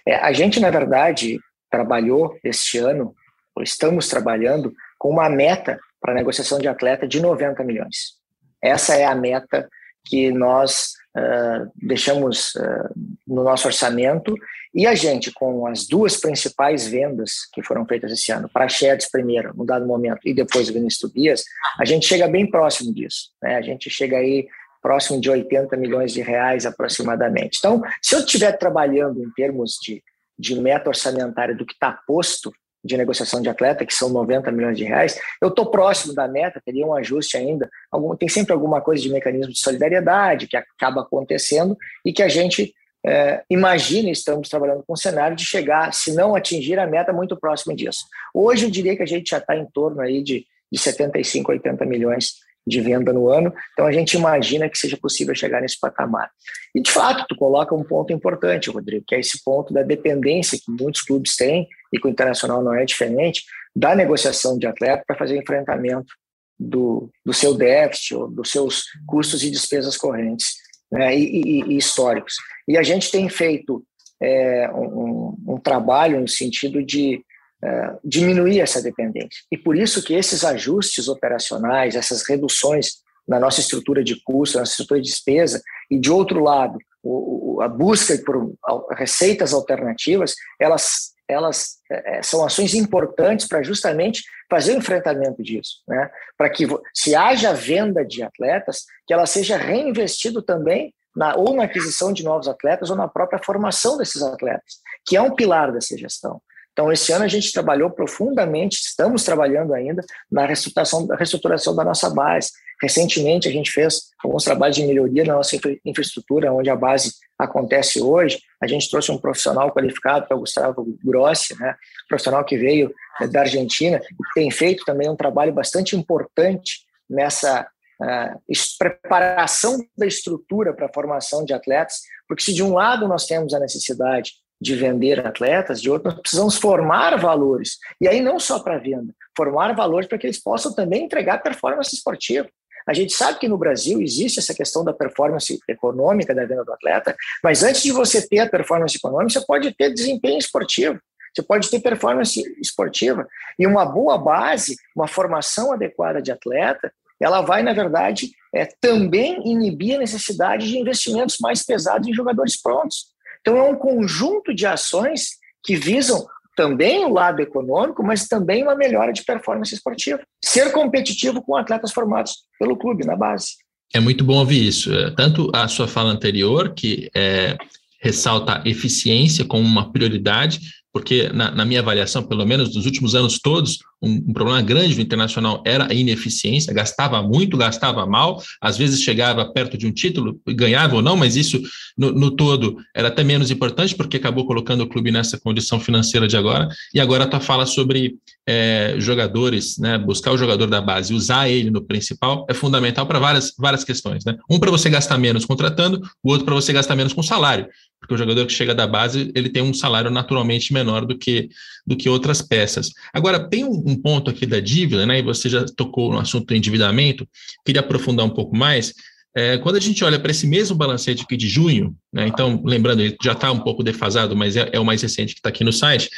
É, 0.06 0.16
a 0.16 0.32
gente, 0.32 0.60
na 0.60 0.70
verdade, 0.70 1.38
trabalhou 1.70 2.38
este 2.42 2.78
ano, 2.78 3.14
ou 3.54 3.62
estamos 3.62 4.08
trabalhando, 4.08 4.72
com 4.98 5.10
uma 5.10 5.28
meta 5.28 5.78
para 6.00 6.14
negociação 6.14 6.58
de 6.58 6.68
atleta 6.68 7.06
de 7.06 7.20
90 7.20 7.62
milhões. 7.64 8.18
Essa 8.62 8.94
é 8.94 9.04
a 9.04 9.14
meta 9.14 9.68
que 10.04 10.32
nós 10.32 10.92
uh, 11.16 11.70
deixamos 11.76 12.54
uh, 12.54 12.90
no 13.26 13.44
nosso 13.44 13.66
orçamento 13.66 14.34
e 14.72 14.86
a 14.86 14.94
gente, 14.94 15.32
com 15.32 15.66
as 15.66 15.86
duas 15.86 16.16
principais 16.16 16.86
vendas 16.86 17.48
que 17.52 17.62
foram 17.62 17.84
feitas 17.84 18.12
esse 18.12 18.30
ano, 18.30 18.48
para 18.48 18.66
Praxedes 18.66 19.10
primeiro, 19.10 19.52
no 19.56 19.66
dado 19.66 19.86
momento, 19.86 20.20
e 20.24 20.32
depois 20.32 20.68
Vinícius 20.68 21.00
Tobias, 21.00 21.44
a 21.78 21.84
gente 21.84 22.06
chega 22.06 22.28
bem 22.28 22.48
próximo 22.48 22.94
disso. 22.94 23.30
Né? 23.42 23.56
A 23.56 23.62
gente 23.62 23.90
chega 23.90 24.18
aí 24.18 24.46
próximo 24.80 25.20
de 25.20 25.30
80 25.30 25.76
milhões 25.76 26.12
de 26.12 26.20
reais 26.20 26.66
aproximadamente. 26.66 27.58
Então, 27.58 27.82
se 28.02 28.14
eu 28.14 28.20
estiver 28.20 28.52
trabalhando 28.52 29.22
em 29.22 29.30
termos 29.32 29.78
de, 29.82 30.02
de 30.38 30.58
meta 30.60 30.88
orçamentária 30.88 31.54
do 31.54 31.66
que 31.66 31.74
está 31.74 31.92
posto, 32.06 32.52
de 32.82 32.96
negociação 32.96 33.42
de 33.42 33.48
atleta, 33.48 33.84
que 33.84 33.92
são 33.92 34.08
90 34.08 34.50
milhões 34.50 34.76
de 34.76 34.84
reais, 34.84 35.20
eu 35.40 35.48
estou 35.48 35.66
próximo 35.66 36.14
da 36.14 36.26
meta, 36.26 36.62
teria 36.64 36.86
um 36.86 36.94
ajuste 36.94 37.36
ainda. 37.36 37.68
Algum, 37.90 38.16
tem 38.16 38.28
sempre 38.28 38.52
alguma 38.52 38.80
coisa 38.80 39.02
de 39.02 39.10
mecanismo 39.10 39.52
de 39.52 39.60
solidariedade 39.60 40.46
que 40.46 40.56
acaba 40.56 41.02
acontecendo 41.02 41.76
e 42.04 42.12
que 42.12 42.22
a 42.22 42.28
gente 42.28 42.74
é, 43.04 43.42
imagina, 43.48 44.10
estamos 44.10 44.48
trabalhando 44.48 44.82
com 44.86 44.92
um 44.92 44.96
cenário 44.96 45.36
de 45.36 45.44
chegar, 45.44 45.92
se 45.92 46.12
não 46.14 46.34
atingir 46.34 46.78
a 46.78 46.86
meta, 46.86 47.12
muito 47.12 47.36
próximo 47.36 47.74
disso. 47.74 48.06
Hoje 48.34 48.66
eu 48.66 48.70
diria 48.70 48.96
que 48.96 49.02
a 49.02 49.06
gente 49.06 49.30
já 49.30 49.38
está 49.38 49.56
em 49.56 49.66
torno 49.66 50.00
aí 50.00 50.22
de, 50.22 50.46
de 50.70 50.78
75, 50.78 51.52
80 51.52 51.84
milhões 51.86 52.34
de 52.66 52.80
venda 52.80 53.12
no 53.12 53.28
ano. 53.28 53.52
Então 53.72 53.86
a 53.86 53.92
gente 53.92 54.14
imagina 54.14 54.68
que 54.68 54.78
seja 54.78 54.96
possível 54.96 55.34
chegar 55.34 55.60
nesse 55.60 55.78
patamar. 55.78 56.30
E 56.74 56.80
de 56.80 56.90
fato, 56.90 57.24
tu 57.28 57.36
coloca 57.36 57.74
um 57.74 57.84
ponto 57.84 58.12
importante, 58.12 58.70
Rodrigo, 58.70 59.04
que 59.06 59.14
é 59.14 59.20
esse 59.20 59.42
ponto 59.42 59.72
da 59.72 59.82
dependência 59.82 60.58
que 60.58 60.70
muitos 60.70 61.02
clubes 61.02 61.36
têm 61.36 61.68
e 61.92 61.98
que 61.98 62.06
o 62.06 62.10
internacional 62.10 62.62
não 62.62 62.74
é 62.74 62.84
diferente 62.84 63.44
da 63.74 63.94
negociação 63.94 64.58
de 64.58 64.66
atleta 64.66 65.04
para 65.06 65.16
fazer 65.16 65.36
enfrentamento 65.36 66.12
do, 66.58 67.10
do 67.24 67.32
seu 67.32 67.54
déficit 67.54 68.14
ou 68.14 68.30
dos 68.30 68.50
seus 68.50 68.84
custos 69.06 69.42
e 69.42 69.50
despesas 69.50 69.96
correntes 69.96 70.54
né, 70.92 71.16
e, 71.16 71.24
e, 71.24 71.62
e, 71.62 71.76
históricos. 71.76 72.34
E 72.68 72.76
a 72.76 72.82
gente 72.82 73.10
tem 73.10 73.28
feito 73.28 73.82
é, 74.20 74.70
um, 74.72 75.34
um 75.48 75.58
trabalho 75.58 76.20
no 76.20 76.28
sentido 76.28 76.84
de 76.84 77.24
é, 77.62 77.92
diminuir 78.04 78.60
essa 78.60 78.80
dependência. 78.80 79.42
E 79.50 79.56
por 79.56 79.76
isso 79.76 80.02
que 80.02 80.14
esses 80.14 80.44
ajustes 80.44 81.08
operacionais, 81.08 81.94
essas 81.94 82.26
reduções 82.26 83.00
na 83.28 83.38
nossa 83.38 83.60
estrutura 83.60 84.02
de 84.02 84.20
custo, 84.24 84.56
na 84.56 84.62
nossa 84.62 84.72
estrutura 84.72 85.00
de 85.00 85.08
despesa, 85.08 85.62
e 85.90 85.98
de 85.98 86.10
outro 86.10 86.42
lado, 86.42 86.78
o, 87.02 87.60
a 87.62 87.68
busca 87.68 88.16
por 88.24 88.54
receitas 88.92 89.52
alternativas, 89.52 90.34
elas, 90.58 91.12
elas 91.28 91.76
é, 91.90 92.22
são 92.22 92.44
ações 92.44 92.74
importantes 92.74 93.46
para 93.46 93.62
justamente 93.62 94.22
fazer 94.50 94.74
o 94.74 94.78
enfrentamento 94.78 95.42
disso, 95.42 95.82
né? 95.86 96.10
para 96.36 96.50
que 96.50 96.66
se 96.94 97.14
haja 97.14 97.52
venda 97.52 98.04
de 98.04 98.22
atletas, 98.22 98.84
que 99.06 99.14
ela 99.14 99.26
seja 99.26 99.56
reinvestido 99.56 100.42
também 100.42 100.92
na, 101.14 101.34
ou 101.36 101.54
na 101.54 101.64
aquisição 101.64 102.12
de 102.12 102.24
novos 102.24 102.48
atletas 102.48 102.90
ou 102.90 102.96
na 102.96 103.08
própria 103.08 103.42
formação 103.42 103.96
desses 103.96 104.22
atletas, 104.22 104.80
que 105.06 105.16
é 105.16 105.22
um 105.22 105.34
pilar 105.34 105.72
dessa 105.72 105.96
gestão. 105.96 106.40
Então, 106.72 106.92
esse 106.92 107.12
ano 107.12 107.24
a 107.24 107.28
gente 107.28 107.52
trabalhou 107.52 107.90
profundamente, 107.90 108.78
estamos 108.78 109.24
trabalhando 109.24 109.74
ainda 109.74 110.02
na 110.30 110.46
reestruturação, 110.46 111.74
da 111.74 111.84
nossa 111.84 112.08
base. 112.10 112.50
Recentemente, 112.80 113.48
a 113.48 113.52
gente 113.52 113.70
fez 113.70 114.10
alguns 114.24 114.44
trabalhos 114.44 114.76
de 114.76 114.86
melhoria 114.86 115.24
na 115.24 115.34
nossa 115.34 115.56
infraestrutura, 115.84 116.52
onde 116.52 116.70
a 116.70 116.76
base 116.76 117.12
acontece 117.38 118.00
hoje. 118.00 118.40
A 118.62 118.66
gente 118.66 118.88
trouxe 118.90 119.10
um 119.10 119.18
profissional 119.18 119.72
qualificado, 119.72 120.26
que 120.26 120.32
é 120.32 120.36
o 120.36 120.40
Gustavo 120.40 120.98
Grossi, 121.04 121.58
né? 121.60 121.74
profissional 122.08 122.44
que 122.44 122.56
veio 122.56 122.94
da 123.30 123.40
Argentina, 123.40 124.00
e 124.00 124.34
tem 124.34 124.50
feito 124.50 124.84
também 124.84 125.10
um 125.10 125.16
trabalho 125.16 125.52
bastante 125.52 125.94
importante 125.94 126.80
nessa 127.08 127.68
uh, 128.00 128.40
preparação 128.78 129.78
da 129.98 130.06
estrutura 130.06 130.72
para 130.72 130.86
a 130.86 130.92
formação 130.92 131.44
de 131.44 131.52
atletas, 131.52 132.00
porque 132.26 132.42
se 132.42 132.54
de 132.54 132.62
um 132.62 132.74
lado 132.74 133.06
nós 133.06 133.26
temos 133.26 133.52
a 133.52 133.58
necessidade 133.58 134.32
de 134.60 134.74
vender 134.74 135.26
atletas, 135.26 135.80
de 135.80 135.90
outro, 135.90 136.10
nós 136.10 136.20
precisamos 136.20 136.56
formar 136.56 137.16
valores. 137.16 137.78
E 138.00 138.06
aí 138.06 138.20
não 138.20 138.38
só 138.38 138.58
para 138.58 138.78
venda, 138.78 139.14
formar 139.36 139.74
valores 139.74 140.06
para 140.06 140.18
que 140.18 140.26
eles 140.26 140.42
possam 140.42 140.74
também 140.74 141.04
entregar 141.04 141.42
performance 141.42 141.94
esportiva. 141.94 142.48
A 142.86 142.92
gente 142.92 143.12
sabe 143.12 143.38
que 143.38 143.48
no 143.48 143.58
Brasil 143.58 144.00
existe 144.00 144.38
essa 144.38 144.54
questão 144.54 144.84
da 144.84 144.92
performance 144.92 145.58
econômica 145.68 146.34
da 146.34 146.44
venda 146.44 146.64
do 146.64 146.72
atleta, 146.72 147.14
mas 147.42 147.62
antes 147.62 147.82
de 147.82 147.92
você 147.92 148.26
ter 148.26 148.40
a 148.40 148.48
performance 148.48 148.96
econômica, 148.96 149.38
você 149.38 149.46
pode 149.46 149.72
ter 149.74 149.92
desempenho 149.92 150.38
esportivo, 150.38 150.98
você 151.32 151.42
pode 151.42 151.70
ter 151.70 151.80
performance 151.80 152.42
esportiva. 152.60 153.26
E 153.58 153.66
uma 153.66 153.86
boa 153.86 154.18
base, 154.18 154.76
uma 154.96 155.06
formação 155.06 155.72
adequada 155.72 156.20
de 156.20 156.32
atleta, 156.32 156.92
ela 157.20 157.42
vai, 157.42 157.62
na 157.62 157.72
verdade, 157.72 158.32
é, 158.52 158.66
também 158.80 159.46
inibir 159.46 159.96
a 159.96 159.98
necessidade 159.98 160.66
de 160.66 160.78
investimentos 160.78 161.36
mais 161.38 161.62
pesados 161.62 162.08
em 162.08 162.14
jogadores 162.14 162.60
prontos. 162.60 163.10
Então, 163.40 163.56
é 163.56 163.62
um 163.62 163.76
conjunto 163.76 164.54
de 164.54 164.66
ações 164.66 165.38
que 165.64 165.76
visam 165.76 166.26
também 166.56 167.04
o 167.04 167.12
lado 167.12 167.40
econômico, 167.40 168.02
mas 168.02 168.28
também 168.28 168.62
uma 168.62 168.74
melhora 168.74 169.12
de 169.12 169.24
performance 169.24 169.74
esportiva. 169.74 170.20
Ser 170.44 170.72
competitivo 170.72 171.40
com 171.42 171.56
atletas 171.56 171.92
formados 171.92 172.44
pelo 172.58 172.76
clube, 172.76 173.06
na 173.06 173.16
base. 173.16 173.52
É 173.94 173.98
muito 173.98 174.24
bom 174.24 174.36
ouvir 174.36 174.66
isso. 174.66 174.92
É, 174.92 175.10
tanto 175.10 175.50
a 175.54 175.66
sua 175.68 175.88
fala 175.88 176.10
anterior, 176.10 176.74
que 176.74 177.10
é, 177.14 177.56
ressalta 178.00 178.62
a 178.64 178.68
eficiência 178.68 179.44
como 179.44 179.62
uma 179.62 179.92
prioridade, 179.92 180.60
porque 180.92 181.28
na, 181.32 181.50
na, 181.50 181.64
minha 181.64 181.80
avaliação, 181.80 182.22
pelo 182.22 182.44
menos 182.44 182.74
nos 182.74 182.84
últimos 182.84 183.14
anos 183.14 183.38
todos, 183.38 183.78
um, 184.02 184.12
um, 184.12 184.32
problema 184.32 184.60
grande 184.62 184.94
do 184.94 185.00
Internacional 185.00 185.62
era 185.64 185.90
a 185.90 185.94
ineficiência, 185.94 186.72
gastava 186.72 187.22
muito, 187.22 187.56
gastava 187.56 188.06
mal, 188.06 188.42
às 188.60 188.76
vezes 188.76 189.02
chegava 189.02 189.44
perto 189.52 189.76
de 189.76 189.86
um 189.86 189.92
título, 189.92 190.40
ganhava 190.48 190.96
ou 190.96 191.02
não, 191.02 191.16
mas 191.16 191.36
isso 191.36 191.60
no, 191.96 192.12
no 192.12 192.30
todo 192.30 192.76
era 192.94 193.08
até 193.08 193.22
menos 193.22 193.50
importante, 193.50 193.94
porque 193.94 194.16
acabou 194.16 194.46
colocando 194.46 194.82
o 194.82 194.88
clube 194.88 195.12
nessa 195.12 195.38
condição 195.38 195.78
financeira 195.78 196.26
de 196.26 196.36
agora, 196.36 196.68
e 196.94 197.00
agora 197.00 197.26
tu 197.26 197.38
fala 197.40 197.66
sobre 197.66 198.16
é, 198.52 198.96
jogadores, 198.98 199.78
né, 199.78 199.96
buscar 199.96 200.32
o 200.32 200.36
jogador 200.36 200.66
da 200.66 200.80
base, 200.80 201.14
usar 201.14 201.48
ele 201.48 201.70
no 201.70 201.80
principal, 201.80 202.44
é 202.50 202.54
fundamental 202.54 203.06
para 203.06 203.20
várias, 203.20 203.54
várias 203.56 203.84
questões. 203.84 204.24
Né? 204.24 204.36
Um 204.50 204.58
para 204.58 204.72
você 204.72 204.90
gastar 204.90 205.16
menos 205.18 205.44
contratando, 205.44 206.00
o 206.20 206.30
outro 206.32 206.44
para 206.44 206.54
você 206.56 206.72
gastar 206.72 206.96
menos 206.96 207.12
com 207.12 207.22
salário, 207.22 207.68
porque 208.00 208.12
o 208.12 208.18
jogador 208.18 208.44
que 208.46 208.52
chega 208.52 208.74
da 208.74 208.88
base 208.88 209.30
ele 209.36 209.50
tem 209.50 209.62
um 209.62 209.72
salário 209.72 210.10
naturalmente 210.10 210.72
menor 210.72 211.06
do 211.06 211.16
que, 211.16 211.48
do 211.86 211.96
que 211.96 212.08
outras 212.08 212.42
peças. 212.42 212.90
Agora, 213.14 213.38
tem 213.38 213.62
um, 213.62 213.84
um 213.86 213.94
ponto 213.94 214.28
aqui 214.28 214.44
da 214.44 214.58
dívida, 214.58 215.06
né, 215.06 215.20
e 215.20 215.22
você 215.22 215.48
já 215.48 215.64
tocou 215.76 216.12
no 216.12 216.18
assunto 216.18 216.48
do 216.48 216.56
endividamento, 216.56 217.28
queria 217.64 217.80
aprofundar 217.80 218.26
um 218.26 218.30
pouco 218.30 218.56
mais. 218.56 218.92
É, 219.32 219.58
quando 219.58 219.76
a 219.76 219.80
gente 219.80 220.02
olha 220.02 220.18
para 220.18 220.32
esse 220.32 220.44
mesmo 220.44 220.76
balancete 220.76 221.22
aqui 221.22 221.36
de 221.36 221.48
junho, 221.48 221.94
né, 222.12 222.26
então, 222.26 222.60
lembrando, 222.64 223.00
ele 223.00 223.16
já 223.22 223.30
está 223.30 223.52
um 223.52 223.60
pouco 223.60 223.84
defasado, 223.84 224.34
mas 224.34 224.56
é, 224.56 224.68
é 224.72 224.80
o 224.80 224.84
mais 224.84 225.00
recente 225.02 225.34
que 225.34 225.38
está 225.38 225.50
aqui 225.50 225.62
no 225.62 225.72
site, 225.72 226.10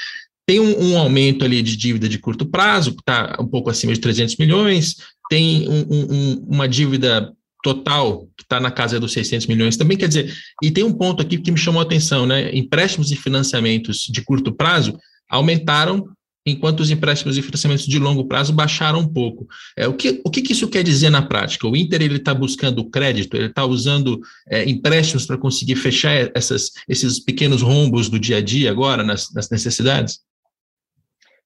tem 0.46 0.60
um, 0.60 0.92
um, 0.92 0.98
aumento 0.98 1.44
ali 1.44 1.62
de 1.62 1.76
dívida 1.76 2.08
de 2.08 2.18
curto 2.18 2.46
prazo, 2.46 2.92
que 2.92 3.00
está 3.00 3.36
um 3.40 3.46
pouco 3.46 3.70
acima 3.70 3.92
de 3.92 4.00
300 4.00 4.36
milhões, 4.36 4.96
tem 5.30 5.68
um, 5.68 5.86
um, 5.90 6.46
uma 6.48 6.68
dívida 6.68 7.32
total 7.62 8.28
que 8.36 8.42
está 8.42 8.58
na 8.58 8.70
casa 8.70 8.98
dos 8.98 9.12
600 9.12 9.46
milhões 9.46 9.76
também, 9.76 9.96
quer 9.96 10.08
dizer, 10.08 10.34
e 10.62 10.70
tem 10.70 10.82
um 10.82 10.92
ponto 10.92 11.22
aqui 11.22 11.38
que 11.38 11.50
me 11.50 11.56
chamou 11.56 11.80
a 11.80 11.84
atenção, 11.84 12.26
né? 12.26 12.54
Empréstimos 12.54 13.12
e 13.12 13.16
financiamentos 13.16 14.00
de 14.10 14.20
curto 14.22 14.52
prazo 14.52 14.98
aumentaram, 15.30 16.08
enquanto 16.44 16.80
os 16.80 16.90
empréstimos 16.90 17.38
e 17.38 17.42
financiamentos 17.42 17.86
de 17.86 17.98
longo 18.00 18.24
prazo 18.24 18.52
baixaram 18.52 18.98
um 18.98 19.08
pouco. 19.08 19.46
É, 19.76 19.86
o 19.86 19.94
que, 19.94 20.20
o 20.24 20.30
que, 20.30 20.42
que 20.42 20.52
isso 20.52 20.68
quer 20.68 20.82
dizer 20.82 21.08
na 21.08 21.22
prática? 21.22 21.68
O 21.68 21.76
Inter 21.76 22.02
ele 22.02 22.16
está 22.16 22.34
buscando 22.34 22.90
crédito, 22.90 23.36
ele 23.36 23.46
está 23.46 23.64
usando 23.64 24.20
é, 24.48 24.68
empréstimos 24.68 25.24
para 25.24 25.38
conseguir 25.38 25.76
fechar 25.76 26.30
essas, 26.34 26.72
esses 26.88 27.20
pequenos 27.20 27.62
rombos 27.62 28.08
do 28.08 28.18
dia 28.18 28.38
a 28.38 28.42
dia 28.42 28.72
agora, 28.72 29.04
nas, 29.04 29.32
nas 29.32 29.48
necessidades? 29.48 30.18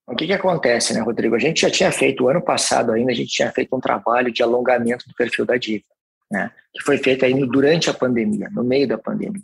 O 0.06 0.14
que, 0.14 0.26
que 0.26 0.32
acontece, 0.32 0.94
né, 0.94 1.00
Rodrigo? 1.00 1.34
A 1.34 1.38
gente 1.38 1.62
já 1.62 1.70
tinha 1.70 1.90
feito, 1.90 2.24
o 2.24 2.28
ano 2.28 2.40
passado 2.40 2.92
ainda, 2.92 3.10
a 3.10 3.14
gente 3.14 3.30
tinha 3.30 3.50
feito 3.50 3.74
um 3.74 3.80
trabalho 3.80 4.32
de 4.32 4.42
alongamento 4.42 5.08
do 5.08 5.14
perfil 5.14 5.44
da 5.44 5.56
dívida, 5.56 5.86
né, 6.30 6.50
que 6.72 6.84
foi 6.84 6.98
feito 6.98 7.24
aí 7.24 7.34
durante 7.46 7.90
a 7.90 7.94
pandemia, 7.94 8.48
no 8.52 8.62
meio 8.62 8.86
da 8.86 8.96
pandemia. 8.96 9.42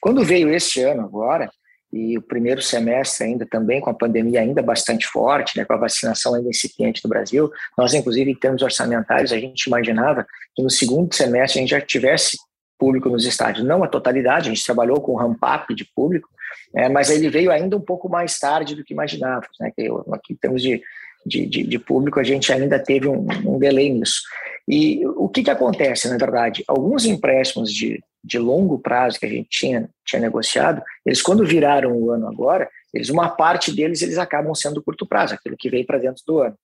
Quando 0.00 0.24
veio 0.24 0.54
este 0.54 0.82
ano 0.82 1.02
agora, 1.02 1.50
e 1.92 2.18
o 2.18 2.22
primeiro 2.22 2.60
semestre 2.60 3.24
ainda 3.24 3.46
também 3.46 3.80
com 3.80 3.90
a 3.90 3.94
pandemia 3.94 4.40
ainda 4.40 4.62
bastante 4.62 5.06
forte, 5.06 5.56
né, 5.56 5.64
com 5.64 5.74
a 5.74 5.78
vacinação 5.78 6.34
ainda 6.34 6.48
incipiente 6.48 7.00
no 7.04 7.10
Brasil, 7.10 7.50
nós, 7.76 7.94
inclusive, 7.94 8.30
em 8.30 8.34
termos 8.34 8.62
orçamentários, 8.62 9.32
a 9.32 9.38
gente 9.38 9.64
imaginava 9.66 10.26
que 10.54 10.62
no 10.62 10.70
segundo 10.70 11.14
semestre 11.14 11.58
a 11.58 11.62
gente 11.62 11.70
já 11.70 11.80
tivesse 11.80 12.36
público 12.78 13.08
nos 13.08 13.24
estádios. 13.24 13.66
Não 13.66 13.82
a 13.82 13.88
totalidade, 13.88 14.48
a 14.48 14.54
gente 14.54 14.64
trabalhou 14.64 15.00
com 15.00 15.16
ramp-up 15.16 15.74
de 15.74 15.84
público, 15.84 16.28
é, 16.74 16.88
mas 16.88 17.10
ele 17.10 17.28
veio 17.28 17.50
ainda 17.50 17.76
um 17.76 17.80
pouco 17.80 18.08
mais 18.08 18.38
tarde 18.38 18.74
do 18.74 18.84
que 18.84 18.94
imaginávamos. 18.94 19.48
Né? 19.60 19.72
Que 19.74 19.88
aqui, 20.12 20.32
em 20.32 20.36
termos 20.36 20.62
de, 20.62 20.82
de, 21.26 21.46
de, 21.46 21.62
de, 21.64 21.78
público, 21.78 22.20
a 22.20 22.24
gente 22.24 22.52
ainda 22.52 22.78
teve 22.78 23.08
um, 23.08 23.26
um 23.46 23.58
delay 23.58 23.90
nisso. 23.90 24.22
E 24.68 25.06
o 25.06 25.28
que, 25.28 25.42
que 25.42 25.50
acontece, 25.50 26.08
na 26.08 26.16
verdade? 26.16 26.64
Alguns 26.66 27.04
empréstimos 27.04 27.72
de, 27.72 28.02
de 28.22 28.38
longo 28.38 28.78
prazo 28.78 29.20
que 29.20 29.26
a 29.26 29.28
gente 29.28 29.48
tinha, 29.50 29.90
tinha 30.04 30.20
negociado, 30.20 30.82
eles 31.04 31.20
quando 31.20 31.44
viraram 31.44 31.92
o 31.92 32.10
ano 32.10 32.26
agora, 32.26 32.68
eles 32.92 33.10
uma 33.10 33.28
parte 33.28 33.72
deles 33.72 34.00
eles 34.00 34.16
acabam 34.18 34.54
sendo 34.54 34.82
curto 34.82 35.06
prazo, 35.06 35.34
aquilo 35.34 35.56
que 35.58 35.68
veio 35.68 35.84
para 35.84 35.98
dentro 35.98 36.22
do 36.26 36.38
ano. 36.38 36.56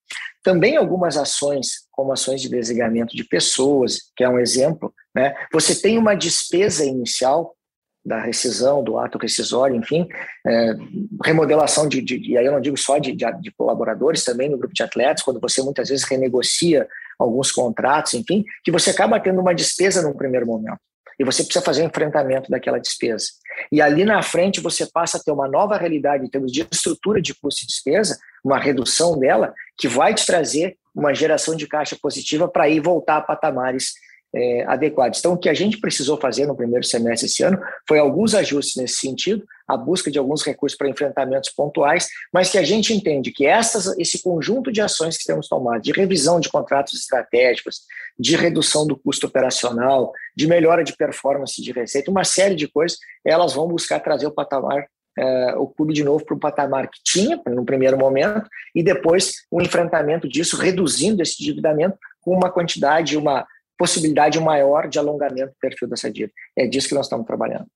Também 0.43 0.77
algumas 0.77 1.19
ações, 1.19 1.87
como 2.01 2.15
ações 2.15 2.41
de 2.41 2.49
desligamento 2.49 3.15
de 3.15 3.25
pessoas, 3.25 4.11
que 4.17 4.25
é 4.25 4.29
um 4.29 4.39
exemplo, 4.39 4.93
né? 5.15 5.35
Você 5.53 5.75
tem 5.75 5.99
uma 5.99 6.15
despesa 6.15 6.83
inicial 6.83 7.55
da 8.03 8.19
rescisão, 8.19 8.83
do 8.83 8.99
ato 8.99 9.19
rescisório, 9.19 9.77
enfim, 9.77 10.09
é, 10.47 10.75
remodelação 11.23 11.87
de, 11.87 12.01
de, 12.01 12.17
e 12.31 12.39
aí 12.39 12.47
eu 12.47 12.53
não 12.53 12.61
digo 12.61 12.79
só 12.79 12.97
de, 12.97 13.13
de, 13.13 13.31
de, 13.43 13.51
colaboradores, 13.53 14.25
também 14.25 14.49
no 14.49 14.57
grupo 14.57 14.73
de 14.73 14.83
atletas, 14.83 15.23
quando 15.23 15.39
você 15.39 15.63
muitas 15.63 15.91
vezes 15.91 16.07
renegocia 16.07 16.89
alguns 17.19 17.53
contratos, 17.53 18.15
enfim, 18.15 18.43
que 18.65 18.73
você 18.73 18.89
acaba 18.89 19.21
tendo 19.21 19.43
uma 19.43 19.55
despesa 19.55 20.01
num 20.01 20.17
primeiro 20.17 20.47
momento. 20.47 20.81
E 21.19 21.25
você 21.25 21.45
precisa 21.45 21.63
fazer 21.63 21.83
o 21.83 21.87
enfrentamento 21.87 22.51
daquela 22.51 22.79
despesa. 22.79 23.27
E 23.71 23.83
ali 23.83 24.07
na 24.07 24.23
frente 24.23 24.59
você 24.59 24.87
passa 24.87 25.19
a 25.19 25.21
ter 25.21 25.31
uma 25.31 25.47
nova 25.47 25.77
realidade 25.77 26.25
em 26.25 26.31
termos 26.31 26.51
de 26.51 26.67
estrutura 26.73 27.21
de 27.21 27.35
custo 27.35 27.63
e 27.63 27.67
despesa, 27.67 28.19
uma 28.43 28.59
redução 28.59 29.19
dela, 29.19 29.53
que 29.77 29.87
vai 29.87 30.15
te 30.15 30.25
trazer 30.25 30.79
uma 30.95 31.15
geração 31.15 31.55
de 31.55 31.67
caixa 31.67 31.97
positiva 32.01 32.49
para 32.49 32.69
ir 32.69 32.81
voltar 32.81 33.17
a 33.17 33.23
patamares 33.23 33.93
é, 34.35 34.65
adequados. 34.67 35.19
Então, 35.19 35.33
o 35.33 35.39
que 35.39 35.49
a 35.49 35.55
gente 35.55 35.79
precisou 35.79 36.17
fazer 36.17 36.47
no 36.47 36.57
primeiro 36.57 36.85
semestre 36.85 37.27
esse 37.27 37.43
ano 37.43 37.59
foi 37.87 37.99
alguns 37.99 38.35
ajustes 38.35 38.77
nesse 38.77 38.97
sentido, 38.99 39.45
a 39.67 39.77
busca 39.77 40.11
de 40.11 40.19
alguns 40.19 40.43
recursos 40.43 40.77
para 40.77 40.89
enfrentamentos 40.89 41.51
pontuais, 41.51 42.09
mas 42.33 42.51
que 42.51 42.59
a 42.59 42.63
gente 42.63 42.93
entende 42.93 43.33
que 43.33 43.47
essas, 43.47 43.99
esse 43.99 44.23
conjunto 44.23 44.71
de 44.71 44.81
ações 44.81 45.17
que 45.17 45.25
temos 45.25 45.49
tomado, 45.49 45.83
de 45.83 45.93
revisão 45.93 46.39
de 46.39 46.49
contratos 46.49 46.95
estratégicos, 46.95 47.83
de 48.19 48.37
redução 48.37 48.87
do 48.87 48.97
custo 48.97 49.27
operacional, 49.27 50.13
de 50.37 50.47
melhora 50.47 50.85
de 50.85 50.97
performance 50.97 51.61
de 51.61 51.73
receita, 51.73 52.11
uma 52.11 52.25
série 52.25 52.55
de 52.55 52.69
coisas, 52.69 52.99
elas 53.25 53.53
vão 53.53 53.67
buscar 53.67 54.01
trazer 54.01 54.27
o 54.27 54.33
patamar 54.33 54.87
é, 55.21 55.55
o 55.57 55.67
clube 55.67 55.93
de 55.93 56.03
novo 56.03 56.25
para 56.25 56.35
o 56.35 56.41
patamar 56.41 56.89
que 56.89 56.99
tinha 57.05 57.39
no 57.47 57.65
primeiro 57.65 57.99
momento 57.99 58.49
e 58.75 58.83
depois 58.83 59.35
o 59.51 59.61
enfrentamento 59.61 60.27
disso, 60.27 60.57
reduzindo 60.57 61.23
esse 61.23 61.43
endividamento 61.43 61.99
com 62.23 62.35
uma 62.35 62.51
quantidade, 62.51 63.19
uma 63.19 63.47
possibilidade 63.79 64.41
maior 64.41 64.89
de 64.89 64.99
alongamento 64.99 65.53
do 65.53 65.59
perfil 65.61 65.89
dessa 65.89 66.11
dívida. 66.11 66.33
É 66.57 66.67
disso 66.67 66.89
que 66.89 66.95
nós 66.95 67.07
estamos 67.07 67.27
trabalhando. 67.27 67.67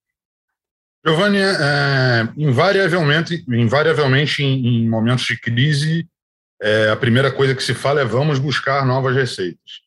Giovanni, 1.06 1.38
é, 1.38 2.28
invariavelmente, 2.34 3.44
invariavelmente 3.46 4.42
em, 4.42 4.66
em, 4.66 4.88
momentos 4.88 5.26
de 5.26 5.38
crise, 5.38 6.08
é, 6.62 6.88
a 6.88 6.96
primeira 6.96 7.30
coisa 7.30 7.54
que 7.54 7.62
se 7.62 7.74
fala 7.74 8.00
é 8.00 8.04
vamos 8.06 8.38
buscar 8.38 8.86
novas 8.86 9.14
receitas. 9.14 9.84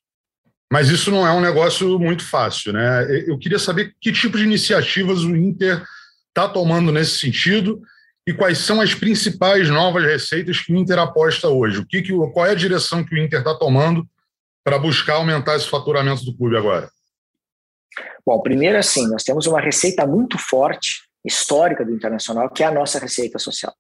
Mas 0.72 0.90
isso 0.90 1.10
não 1.10 1.26
é 1.26 1.32
um 1.32 1.42
negócio 1.42 1.98
muito 1.98 2.24
fácil, 2.24 2.74
né? 2.74 3.08
Eu 3.26 3.38
queria 3.40 3.58
saber 3.58 3.96
que 4.00 4.12
tipo 4.12 4.38
de 4.38 4.44
iniciativas 4.44 5.24
o 5.24 5.36
Inter 5.36 5.82
está 6.38 6.48
tomando 6.48 6.92
nesse 6.92 7.18
sentido 7.18 7.82
e 8.28 8.34
quais 8.34 8.60
são 8.60 8.80
as 8.80 8.94
principais 8.94 9.70
novas 9.70 10.04
receitas 10.04 10.60
que 10.60 10.72
o 10.72 10.78
Inter 10.78 11.00
aposta 11.00 11.48
hoje. 11.48 11.80
O 11.80 11.88
que, 11.88 12.02
que 12.04 12.14
qual 12.32 12.46
é 12.46 12.52
a 12.52 12.56
direção 12.56 13.04
que 13.04 13.16
o 13.16 13.18
Inter 13.18 13.40
está 13.40 13.56
tomando 13.56 14.08
para 14.64 14.78
buscar 14.78 15.16
aumentar 15.16 15.56
esse 15.56 15.68
faturamento 15.68 16.24
do 16.24 16.36
clube 16.38 16.56
agora? 16.56 16.90
Bom, 18.26 18.40
primeiro 18.42 18.78
assim, 18.78 19.08
nós 19.08 19.24
temos 19.24 19.48
uma 19.48 19.60
receita 19.60 20.06
muito 20.06 20.38
forte, 20.38 21.08
histórica 21.26 21.84
do 21.84 21.94
Internacional, 21.94 22.50
que 22.50 22.62
é 22.62 22.68
a 22.68 22.72
nossa 22.72 23.00
receita 23.00 23.40
social. 23.40 23.74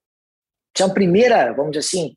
Essa 0.76 0.88
é 0.88 0.89
a 0.89 0.93
primeira, 0.93 1.54
vamos 1.54 1.74
dizer 1.74 1.86
assim, 1.86 2.15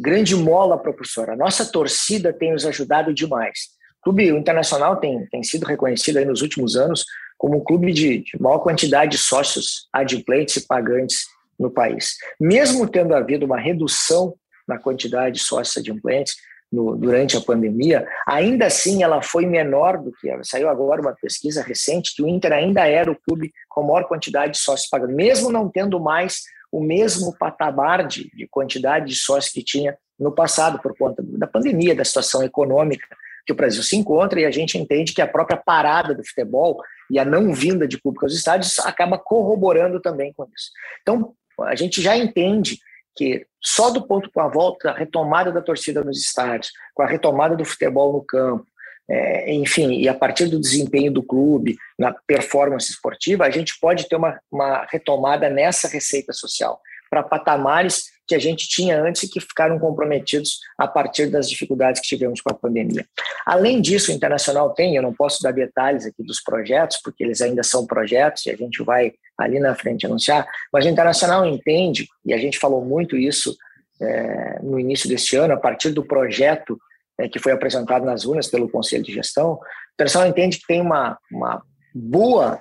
grande 0.00 0.36
mola 0.36 0.78
propulsora. 0.78 1.32
A 1.32 1.36
nossa 1.36 1.64
torcida 1.64 2.32
tem 2.32 2.52
nos 2.52 2.64
ajudado 2.64 3.12
demais. 3.12 3.58
O 4.00 4.04
clube 4.04 4.32
o 4.32 4.38
Internacional 4.38 4.98
tem, 4.98 5.26
tem 5.26 5.42
sido 5.42 5.64
reconhecido 5.66 6.24
nos 6.24 6.42
últimos 6.42 6.76
anos 6.76 7.04
como 7.40 7.56
um 7.56 7.64
clube 7.64 7.90
de, 7.90 8.18
de 8.18 8.32
maior 8.38 8.58
quantidade 8.58 9.12
de 9.12 9.18
sócios 9.18 9.88
adimplentes 9.90 10.56
e 10.56 10.66
pagantes 10.66 11.24
no 11.58 11.70
país. 11.70 12.16
Mesmo 12.38 12.86
tendo 12.86 13.14
havido 13.14 13.46
uma 13.46 13.58
redução 13.58 14.34
na 14.68 14.78
quantidade 14.78 15.36
de 15.36 15.40
sócios 15.40 15.78
adimplentes, 15.78 16.36
no, 16.70 16.94
durante 16.94 17.38
a 17.38 17.40
pandemia, 17.40 18.06
ainda 18.28 18.66
assim 18.66 19.02
ela 19.02 19.22
foi 19.22 19.46
menor 19.46 19.96
do 19.96 20.12
que 20.12 20.28
ela. 20.28 20.44
Saiu 20.44 20.68
agora 20.68 21.00
uma 21.00 21.16
pesquisa 21.18 21.62
recente 21.62 22.14
que 22.14 22.22
o 22.22 22.28
Inter 22.28 22.52
ainda 22.52 22.86
era 22.86 23.10
o 23.10 23.16
clube 23.16 23.50
com 23.70 23.84
maior 23.84 24.04
quantidade 24.06 24.52
de 24.52 24.58
sócios 24.58 24.90
pagando, 24.90 25.14
mesmo 25.14 25.50
não 25.50 25.66
tendo 25.66 25.98
mais 25.98 26.42
o 26.70 26.78
mesmo 26.78 27.34
patamar 27.38 28.06
de, 28.06 28.30
de 28.36 28.46
quantidade 28.48 29.06
de 29.06 29.14
sócios 29.14 29.50
que 29.50 29.64
tinha 29.64 29.96
no 30.18 30.30
passado, 30.30 30.78
por 30.82 30.94
conta 30.94 31.22
da 31.22 31.46
pandemia, 31.46 31.94
da 31.94 32.04
situação 32.04 32.42
econômica 32.42 33.06
que 33.50 33.52
o 33.52 33.56
Brasil 33.56 33.82
se 33.82 33.96
encontra, 33.96 34.40
e 34.40 34.44
a 34.44 34.50
gente 34.50 34.78
entende 34.78 35.12
que 35.12 35.20
a 35.20 35.26
própria 35.26 35.56
parada 35.56 36.14
do 36.14 36.24
futebol 36.24 36.80
e 37.10 37.18
a 37.18 37.24
não 37.24 37.52
vinda 37.52 37.86
de 37.88 38.00
público 38.00 38.24
aos 38.24 38.34
estádios 38.34 38.78
acaba 38.78 39.18
corroborando 39.18 40.00
também 40.00 40.32
com 40.32 40.44
isso. 40.44 40.70
Então, 41.02 41.34
a 41.62 41.74
gente 41.74 42.00
já 42.00 42.16
entende 42.16 42.78
que 43.16 43.44
só 43.60 43.90
do 43.90 44.06
ponto 44.06 44.30
com 44.30 44.40
a 44.40 44.46
volta, 44.46 44.90
a 44.90 44.94
retomada 44.94 45.50
da 45.50 45.60
torcida 45.60 46.04
nos 46.04 46.20
estádios, 46.20 46.70
com 46.94 47.02
a 47.02 47.06
retomada 47.06 47.56
do 47.56 47.64
futebol 47.64 48.12
no 48.12 48.22
campo, 48.22 48.64
é, 49.10 49.52
enfim, 49.52 49.98
e 49.98 50.08
a 50.08 50.14
partir 50.14 50.46
do 50.46 50.60
desempenho 50.60 51.12
do 51.12 51.22
clube, 51.22 51.76
na 51.98 52.14
performance 52.28 52.92
esportiva, 52.92 53.44
a 53.44 53.50
gente 53.50 53.76
pode 53.80 54.08
ter 54.08 54.14
uma, 54.14 54.38
uma 54.50 54.86
retomada 54.88 55.50
nessa 55.50 55.88
receita 55.88 56.32
social 56.32 56.80
para 57.10 57.24
patamares 57.24 58.04
que 58.26 58.34
a 58.36 58.38
gente 58.38 58.68
tinha 58.68 59.02
antes 59.02 59.24
e 59.24 59.28
que 59.28 59.40
ficaram 59.40 59.76
comprometidos 59.76 60.60
a 60.78 60.86
partir 60.86 61.26
das 61.26 61.50
dificuldades 61.50 62.00
que 62.00 62.06
tivemos 62.06 62.40
com 62.40 62.50
a 62.50 62.54
pandemia. 62.54 63.04
Além 63.44 63.80
disso, 63.80 64.12
o 64.12 64.14
Internacional 64.14 64.72
tem, 64.72 64.94
eu 64.94 65.02
não 65.02 65.12
posso 65.12 65.42
dar 65.42 65.52
detalhes 65.52 66.06
aqui 66.06 66.22
dos 66.22 66.40
projetos, 66.40 67.00
porque 67.02 67.24
eles 67.24 67.40
ainda 67.42 67.64
são 67.64 67.84
projetos 67.84 68.46
e 68.46 68.50
a 68.50 68.56
gente 68.56 68.84
vai 68.84 69.12
ali 69.36 69.58
na 69.58 69.74
frente 69.74 70.06
anunciar, 70.06 70.46
mas 70.72 70.84
o 70.84 70.88
Internacional 70.88 71.44
entende, 71.44 72.06
e 72.24 72.32
a 72.32 72.38
gente 72.38 72.58
falou 72.58 72.84
muito 72.84 73.16
isso 73.16 73.56
é, 74.00 74.60
no 74.62 74.78
início 74.78 75.08
deste 75.08 75.34
ano, 75.34 75.54
a 75.54 75.56
partir 75.56 75.90
do 75.90 76.04
projeto 76.04 76.78
é, 77.18 77.28
que 77.28 77.40
foi 77.40 77.50
apresentado 77.50 78.04
nas 78.04 78.24
urnas 78.24 78.48
pelo 78.48 78.70
Conselho 78.70 79.02
de 79.02 79.12
Gestão, 79.12 79.54
o 79.54 79.60
Internacional 79.94 80.28
entende 80.28 80.58
que 80.58 80.66
tem 80.66 80.80
uma, 80.80 81.18
uma 81.32 81.62
boa 81.92 82.60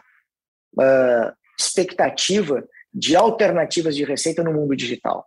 uh, 0.78 1.34
expectativa 1.60 2.64
de 3.00 3.16
alternativas 3.16 3.96
de 3.96 4.04
receita 4.04 4.44
no 4.44 4.54
mundo 4.54 4.76
digital. 4.76 5.26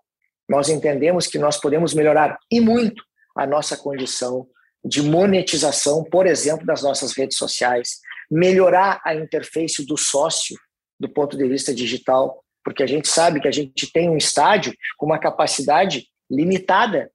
nós 0.48 0.68
entendemos 0.68 1.26
que 1.26 1.38
nós 1.38 1.56
podemos 1.56 1.94
melhorar 1.94 2.38
e 2.50 2.60
muito 2.60 3.02
a 3.34 3.46
nossa 3.46 3.74
condição 3.74 4.46
de 4.84 5.00
monetização, 5.00 6.04
por 6.04 6.26
exemplo, 6.26 6.66
das 6.66 6.82
nossas 6.82 7.16
redes 7.16 7.38
sociais, 7.38 8.00
melhorar 8.30 9.00
a 9.02 9.14
interface 9.14 9.86
do 9.86 9.96
sócio 9.96 10.54
do 11.00 11.08
ponto 11.08 11.38
de 11.38 11.48
vista 11.48 11.72
digital, 11.72 12.44
porque 12.62 12.82
a 12.82 12.86
gente 12.86 13.08
sabe 13.08 13.40
que 13.40 13.48
a 13.48 13.52
gente 13.52 13.90
tem 13.90 14.10
um 14.10 14.16
estádio 14.16 14.74
com 14.98 15.06
uma 15.06 15.18
capacidade 15.18 16.06
limitada 16.30 17.10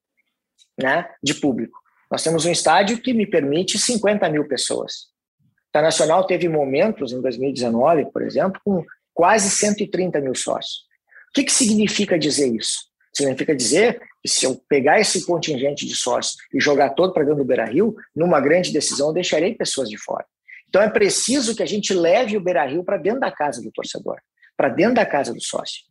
né, 0.81 1.07
de 1.21 1.35
público. 1.35 1.77
Nós 2.09 2.23
temos 2.23 2.45
um 2.45 2.51
estádio 2.51 2.99
que 2.99 3.13
me 3.13 3.27
permite 3.27 3.77
50 3.77 4.27
mil 4.29 4.47
pessoas. 4.47 5.09
O 5.75 5.81
Nacional 5.81 6.25
teve 6.25 6.49
momentos, 6.49 7.11
em 7.11 7.21
2019, 7.21 8.11
por 8.11 8.23
exemplo, 8.23 8.59
com 8.65 8.83
quase 9.17 9.49
130 9.49 10.21
mil 10.21 10.35
sócios. 10.35 10.85
O 11.29 11.33
que, 11.33 11.43
que 11.43 11.51
significa 11.51 12.19
dizer 12.19 12.55
isso? 12.55 12.77
Significa 13.11 13.55
dizer 13.55 13.99
que 14.21 14.29
se 14.29 14.45
eu 14.45 14.61
pegar 14.69 14.99
esse 14.99 15.25
contingente 15.25 15.87
de 15.87 15.95
sócios 15.95 16.35
e 16.53 16.61
jogar 16.61 16.91
todo 16.91 17.13
para 17.13 17.23
dentro 17.23 17.39
do 17.39 17.47
Beira 17.47 17.65
Rio, 17.65 17.95
numa 18.15 18.39
grande 18.39 18.71
decisão, 18.71 19.07
eu 19.07 19.13
deixarei 19.13 19.55
pessoas 19.55 19.89
de 19.89 19.97
fora. 19.97 20.23
Então 20.69 20.83
é 20.83 20.89
preciso 20.89 21.55
que 21.55 21.63
a 21.63 21.65
gente 21.65 21.95
leve 21.95 22.37
o 22.37 22.41
Beira 22.41 22.63
Rio 22.67 22.83
para 22.83 22.97
dentro 22.97 23.19
da 23.19 23.31
casa 23.31 23.59
do 23.59 23.71
torcedor, 23.71 24.17
para 24.55 24.69
dentro 24.69 24.93
da 24.93 25.05
casa 25.05 25.33
do 25.33 25.41
sócio. 25.41 25.81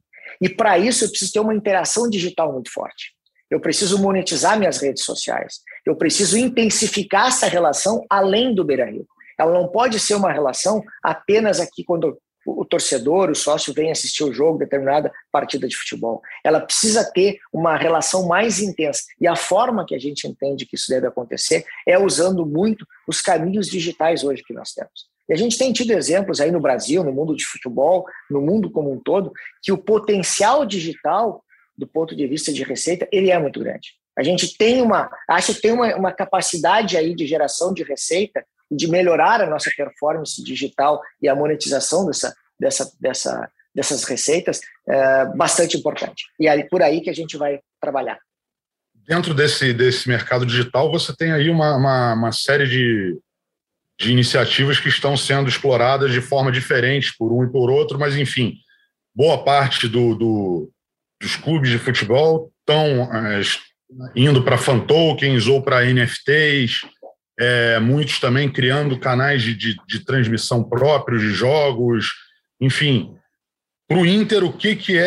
E 0.40 0.48
para 0.48 0.78
isso 0.78 1.04
eu 1.04 1.08
preciso 1.08 1.32
ter 1.32 1.40
uma 1.40 1.54
interação 1.54 2.08
digital 2.08 2.52
muito 2.52 2.72
forte. 2.72 3.12
Eu 3.50 3.58
preciso 3.58 4.00
monetizar 4.00 4.56
minhas 4.56 4.78
redes 4.78 5.02
sociais. 5.02 5.62
Eu 5.84 5.96
preciso 5.96 6.38
intensificar 6.38 7.26
essa 7.26 7.48
relação 7.48 8.06
além 8.08 8.54
do 8.54 8.64
Beira 8.64 8.88
Rio. 8.88 9.04
Ela 9.36 9.52
não 9.52 9.66
pode 9.66 9.98
ser 9.98 10.14
uma 10.14 10.32
relação 10.32 10.80
apenas 11.02 11.58
aqui 11.58 11.82
quando 11.82 12.16
o 12.46 12.64
torcedor, 12.64 13.30
o 13.30 13.34
sócio 13.34 13.74
vem 13.74 13.90
assistir 13.90 14.22
o 14.24 14.32
jogo, 14.32 14.58
determinada 14.58 15.12
partida 15.32 15.66
de 15.66 15.76
futebol. 15.76 16.22
Ela 16.44 16.60
precisa 16.60 17.04
ter 17.04 17.38
uma 17.52 17.76
relação 17.76 18.26
mais 18.26 18.60
intensa. 18.60 19.02
E 19.20 19.26
a 19.26 19.34
forma 19.34 19.84
que 19.84 19.94
a 19.94 19.98
gente 19.98 20.26
entende 20.26 20.64
que 20.64 20.76
isso 20.76 20.88
deve 20.88 21.06
acontecer 21.06 21.64
é 21.86 21.98
usando 21.98 22.46
muito 22.46 22.86
os 23.08 23.20
caminhos 23.20 23.66
digitais 23.66 24.22
hoje 24.22 24.42
que 24.42 24.54
nós 24.54 24.72
temos. 24.72 25.06
E 25.28 25.32
a 25.32 25.36
gente 25.36 25.58
tem 25.58 25.72
tido 25.72 25.90
exemplos 25.90 26.40
aí 26.40 26.52
no 26.52 26.60
Brasil, 26.60 27.02
no 27.02 27.12
mundo 27.12 27.34
de 27.34 27.44
futebol, 27.44 28.04
no 28.30 28.40
mundo 28.40 28.70
como 28.70 28.92
um 28.92 29.00
todo, 29.00 29.32
que 29.62 29.72
o 29.72 29.78
potencial 29.78 30.64
digital, 30.64 31.42
do 31.76 31.86
ponto 31.86 32.14
de 32.14 32.26
vista 32.26 32.52
de 32.52 32.62
receita, 32.62 33.08
ele 33.10 33.30
é 33.30 33.38
muito 33.38 33.58
grande. 33.58 33.94
A 34.16 34.22
gente 34.22 34.56
tem 34.56 34.80
uma, 34.80 35.10
acho 35.28 35.54
que 35.54 35.60
tem 35.60 35.72
uma, 35.72 35.94
uma 35.96 36.12
capacidade 36.12 36.96
aí 36.96 37.14
de 37.14 37.26
geração 37.26 37.74
de 37.74 37.82
receita 37.82 38.46
de 38.70 38.88
melhorar 38.88 39.40
a 39.40 39.48
nossa 39.48 39.70
performance 39.76 40.42
digital 40.42 41.00
e 41.20 41.28
a 41.28 41.34
monetização 41.34 42.06
dessa, 42.06 42.34
dessa, 42.58 42.92
dessa, 43.00 43.50
dessas 43.74 44.04
receitas 44.04 44.60
é 44.88 45.26
bastante 45.36 45.76
importante. 45.76 46.24
E 46.38 46.48
é 46.48 46.64
por 46.64 46.82
aí 46.82 47.00
que 47.00 47.10
a 47.10 47.14
gente 47.14 47.36
vai 47.36 47.60
trabalhar. 47.80 48.18
Dentro 49.06 49.32
desse, 49.32 49.72
desse 49.72 50.08
mercado 50.08 50.44
digital, 50.44 50.90
você 50.90 51.14
tem 51.14 51.32
aí 51.32 51.48
uma, 51.48 51.76
uma, 51.76 52.14
uma 52.14 52.32
série 52.32 52.66
de, 52.66 53.16
de 53.98 54.10
iniciativas 54.10 54.80
que 54.80 54.88
estão 54.88 55.16
sendo 55.16 55.48
exploradas 55.48 56.12
de 56.12 56.20
forma 56.20 56.50
diferente 56.50 57.14
por 57.16 57.32
um 57.32 57.44
e 57.44 57.50
por 57.50 57.70
outro, 57.70 57.98
mas, 57.98 58.16
enfim, 58.16 58.54
boa 59.14 59.44
parte 59.44 59.86
do, 59.86 60.14
do 60.14 60.72
dos 61.20 61.36
clubes 61.36 61.70
de 61.70 61.78
futebol 61.78 62.52
estão 62.60 63.10
é, 63.12 63.40
indo 64.14 64.42
para 64.42 64.58
fan 64.58 64.80
tokens 64.80 65.46
ou 65.46 65.62
para 65.62 65.84
NFTs, 65.84 66.80
é, 67.38 67.78
muitos 67.78 68.18
também 68.18 68.50
criando 68.50 68.98
canais 68.98 69.42
de, 69.42 69.54
de, 69.54 69.76
de, 69.86 70.04
transmissão 70.04 70.64
próprios 70.64 71.20
de 71.20 71.30
jogos, 71.30 72.08
enfim. 72.60 73.14
Para 73.88 73.98
o 73.98 74.06
Inter, 74.06 74.42
o 74.42 74.52
que, 74.52 74.74
que 74.74 74.98
é, 74.98 75.02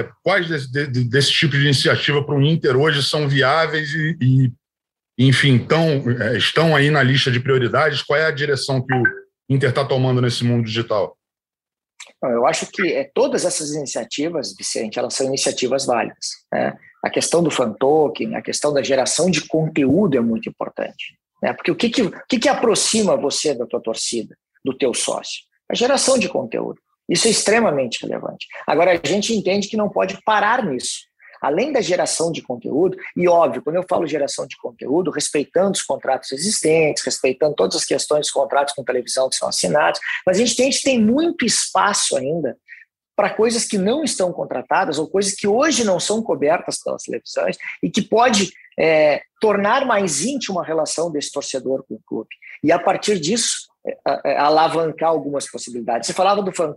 é 0.00 0.08
quais 0.22 0.48
desse, 0.48 0.70
de, 0.70 1.04
desse, 1.04 1.30
tipo 1.30 1.52
de 1.52 1.64
iniciativa 1.64 2.24
para 2.24 2.34
o 2.34 2.42
Inter 2.42 2.76
hoje 2.76 3.02
são 3.02 3.28
viáveis 3.28 3.90
e, 3.90 4.16
e 4.20 4.52
enfim, 5.18 5.56
estão, 5.56 6.04
é, 6.20 6.36
estão 6.36 6.74
aí 6.74 6.90
na 6.90 7.02
lista 7.02 7.30
de 7.30 7.40
prioridades? 7.40 8.02
Qual 8.02 8.18
é 8.18 8.24
a 8.24 8.32
direção 8.32 8.84
que 8.84 8.94
o 8.94 9.02
Inter 9.48 9.70
está 9.70 9.84
tomando 9.84 10.22
nesse 10.22 10.44
mundo 10.44 10.64
digital? 10.64 11.16
Eu 12.22 12.46
acho 12.46 12.66
que 12.66 12.92
é, 12.92 13.08
todas 13.14 13.44
essas 13.44 13.70
iniciativas, 13.70 14.54
Vicente, 14.56 14.98
elas 14.98 15.14
são 15.14 15.26
iniciativas 15.26 15.86
válidas. 15.86 16.28
Né? 16.52 16.76
A 17.04 17.10
questão 17.10 17.42
do 17.42 17.50
fan 17.50 17.72
token, 17.72 18.34
a 18.34 18.42
questão 18.42 18.72
da 18.72 18.82
geração 18.82 19.30
de 19.30 19.46
conteúdo 19.46 20.16
é 20.16 20.20
muito 20.20 20.48
importante. 20.48 21.16
Né? 21.42 21.52
Porque 21.52 21.70
o 21.70 21.76
que, 21.76 21.88
que, 21.88 22.10
que, 22.28 22.38
que 22.38 22.48
aproxima 22.48 23.16
você 23.16 23.54
da 23.54 23.66
tua 23.66 23.80
torcida, 23.80 24.36
do 24.64 24.76
teu 24.76 24.92
sócio? 24.94 25.42
A 25.70 25.74
geração 25.74 26.18
de 26.18 26.28
conteúdo. 26.28 26.80
Isso 27.08 27.26
é 27.26 27.30
extremamente 27.30 28.02
relevante. 28.02 28.46
Agora, 28.66 29.00
a 29.02 29.08
gente 29.08 29.34
entende 29.34 29.68
que 29.68 29.76
não 29.76 29.88
pode 29.88 30.18
parar 30.24 30.64
nisso. 30.64 31.08
Além 31.40 31.72
da 31.72 31.80
geração 31.80 32.32
de 32.32 32.42
conteúdo, 32.42 32.96
e 33.16 33.28
óbvio, 33.28 33.62
quando 33.62 33.76
eu 33.76 33.84
falo 33.88 34.06
geração 34.06 34.46
de 34.46 34.56
conteúdo, 34.56 35.10
respeitando 35.10 35.72
os 35.72 35.82
contratos 35.82 36.32
existentes, 36.32 37.04
respeitando 37.04 37.54
todas 37.54 37.76
as 37.76 37.84
questões 37.84 38.22
dos 38.22 38.30
contratos 38.30 38.74
com 38.74 38.82
televisão 38.82 39.28
que 39.28 39.36
são 39.36 39.48
assinados, 39.48 40.00
mas 40.26 40.36
a 40.36 40.40
gente 40.40 40.56
tem, 40.56 40.68
a 40.68 40.70
gente 40.70 40.82
tem 40.82 41.00
muito 41.00 41.46
espaço 41.46 42.16
ainda 42.16 42.56
para 43.18 43.30
coisas 43.30 43.64
que 43.64 43.76
não 43.76 44.04
estão 44.04 44.32
contratadas 44.32 44.96
ou 44.96 45.08
coisas 45.08 45.34
que 45.34 45.48
hoje 45.48 45.82
não 45.82 45.98
são 45.98 46.22
cobertas 46.22 46.80
pelas 46.80 47.02
televisões 47.02 47.56
e 47.82 47.90
que 47.90 48.00
pode 48.00 48.52
é, 48.78 49.22
tornar 49.40 49.84
mais 49.84 50.24
íntima 50.24 50.62
a 50.62 50.64
relação 50.64 51.10
desse 51.10 51.32
torcedor 51.32 51.84
com 51.88 51.96
o 51.96 52.02
clube. 52.06 52.28
E 52.62 52.70
a 52.70 52.78
partir 52.78 53.18
disso, 53.18 53.66
é, 53.84 53.98
é, 54.24 54.38
alavancar 54.38 55.08
algumas 55.08 55.50
possibilidades. 55.50 56.06
Você 56.06 56.12
falava 56.12 56.44
do 56.44 56.52
fan 56.52 56.72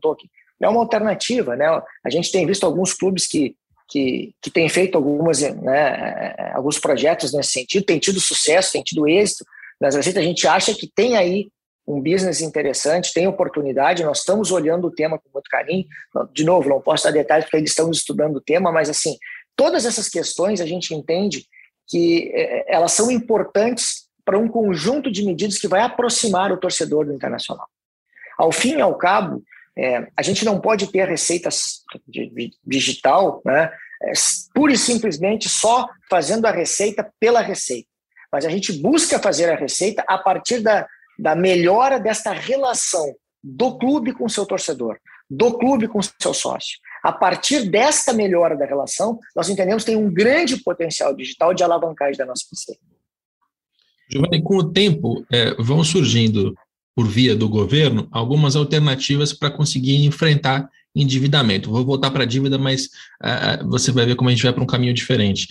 é 0.60 0.68
uma 0.68 0.80
alternativa, 0.80 1.56
né? 1.56 1.68
A 2.04 2.10
gente 2.10 2.32
tem 2.32 2.44
visto 2.48 2.66
alguns 2.66 2.92
clubes 2.92 3.28
que 3.28 3.56
que, 3.88 4.34
que 4.42 4.50
têm 4.50 4.70
feito 4.70 4.96
algumas, 4.96 5.42
né, 5.42 6.34
é, 6.40 6.52
alguns 6.56 6.80
projetos 6.80 7.34
nesse 7.34 7.52
sentido, 7.52 7.86
tem 7.86 8.00
tido 8.00 8.22
sucesso, 8.22 8.72
tem 8.72 8.82
tido 8.82 9.06
êxito 9.06 9.46
nas. 9.82 9.96
A 9.96 10.02
gente 10.02 10.48
acha 10.48 10.74
que 10.74 10.88
tem 10.88 11.18
aí 11.18 11.50
um 11.88 12.02
business 12.02 12.42
interessante, 12.42 13.14
tem 13.14 13.28
oportunidade, 13.28 14.04
nós 14.04 14.20
estamos 14.20 14.52
olhando 14.52 14.88
o 14.88 14.92
tema 14.92 15.18
com 15.18 15.30
muito 15.34 15.50
carinho. 15.50 15.86
De 16.32 16.44
novo, 16.44 16.70
não 16.70 16.82
posso 16.82 17.04
dar 17.04 17.12
detalhes 17.12 17.46
porque 17.46 17.58
eles 17.58 17.72
estão 17.72 17.90
estudando 17.90 18.38
o 18.38 18.42
tema, 18.42 18.72
mas 18.72 18.90
assim, 18.90 19.18
todas 19.56 19.86
essas 19.86 20.08
questões 20.08 20.62
a 20.62 20.66
gente 20.66 20.94
entende 20.94 21.46
que 21.88 22.32
é, 22.34 22.60
é, 22.60 22.76
elas 22.76 22.94
são 22.94 23.12
importantes 23.12 24.08
para 24.24 24.38
um 24.38 24.48
conjunto 24.48 25.12
de 25.12 25.26
medidas 25.26 25.58
que 25.58 25.68
vai 25.68 25.82
aproximar 25.82 26.52
o 26.52 26.58
torcedor 26.58 27.06
do 27.06 27.14
internacional. 27.14 27.68
Ao 28.38 28.52
fim 28.52 28.78
e 28.78 28.82
ao 28.82 28.98
cabo, 28.98 29.44
é, 29.78 30.08
a 30.16 30.22
gente 30.22 30.46
não 30.46 30.60
pode 30.60 30.92
ter 30.92 31.08
receitas 31.08 31.82
de, 32.08 32.30
de, 32.30 32.52
digital, 32.66 33.42
né, 33.44 33.72
é, 34.04 34.12
pura 34.54 34.72
e 34.72 34.78
simplesmente 34.78 35.50
só 35.50 35.88
fazendo 36.10 36.46
a 36.46 36.52
receita 36.52 37.12
pela 37.20 37.42
receita. 37.42 37.90
Mas 38.32 38.46
a 38.46 38.50
gente 38.50 38.72
busca 38.72 39.20
fazer 39.20 39.50
a 39.50 39.56
receita 39.56 40.04
a 40.08 40.18
partir 40.18 40.62
da, 40.62 40.88
da 41.22 41.36
melhora 41.36 42.00
desta 42.00 42.34
relação 42.34 43.14
do 43.44 43.78
clube 43.78 44.12
com 44.12 44.28
seu 44.28 44.44
torcedor, 44.44 44.98
do 45.30 45.56
clube 45.56 45.88
com 45.88 46.00
seu 46.02 46.34
sócio. 46.34 46.80
A 47.04 47.12
partir 47.12 47.70
desta 47.70 48.12
melhora 48.12 48.58
da 48.58 48.66
relação, 48.66 49.20
nós 49.36 49.48
entendemos 49.48 49.84
que 49.84 49.92
tem 49.92 50.00
um 50.00 50.12
grande 50.12 50.58
potencial 50.58 51.16
digital 51.16 51.54
de 51.54 51.64
alavancagem 51.64 52.18
da 52.18 52.26
nossa 52.26 52.46
receita. 52.52 52.82
Giovanni, 54.12 54.42
com 54.42 54.58
o 54.58 54.72
tempo, 54.72 55.24
é, 55.32 55.54
vão 55.60 55.84
surgindo, 55.84 56.56
por 56.96 57.08
via 57.08 57.36
do 57.36 57.48
governo, 57.48 58.08
algumas 58.12 58.56
alternativas 58.56 59.32
para 59.32 59.52
conseguir 59.52 60.04
enfrentar 60.04 60.70
endividamento. 60.94 61.72
Vou 61.72 61.86
voltar 61.86 62.12
para 62.12 62.24
a 62.24 62.28
dívida, 62.28 62.58
mas 62.58 62.88
uh, 63.24 63.68
você 63.70 63.92
vai 63.92 64.06
ver 64.06 64.16
como 64.16 64.30
a 64.30 64.34
gente 64.34 64.44
vai 64.44 64.52
para 64.52 64.64
um 64.64 64.68
caminho 64.68 64.94
diferente. 64.94 65.48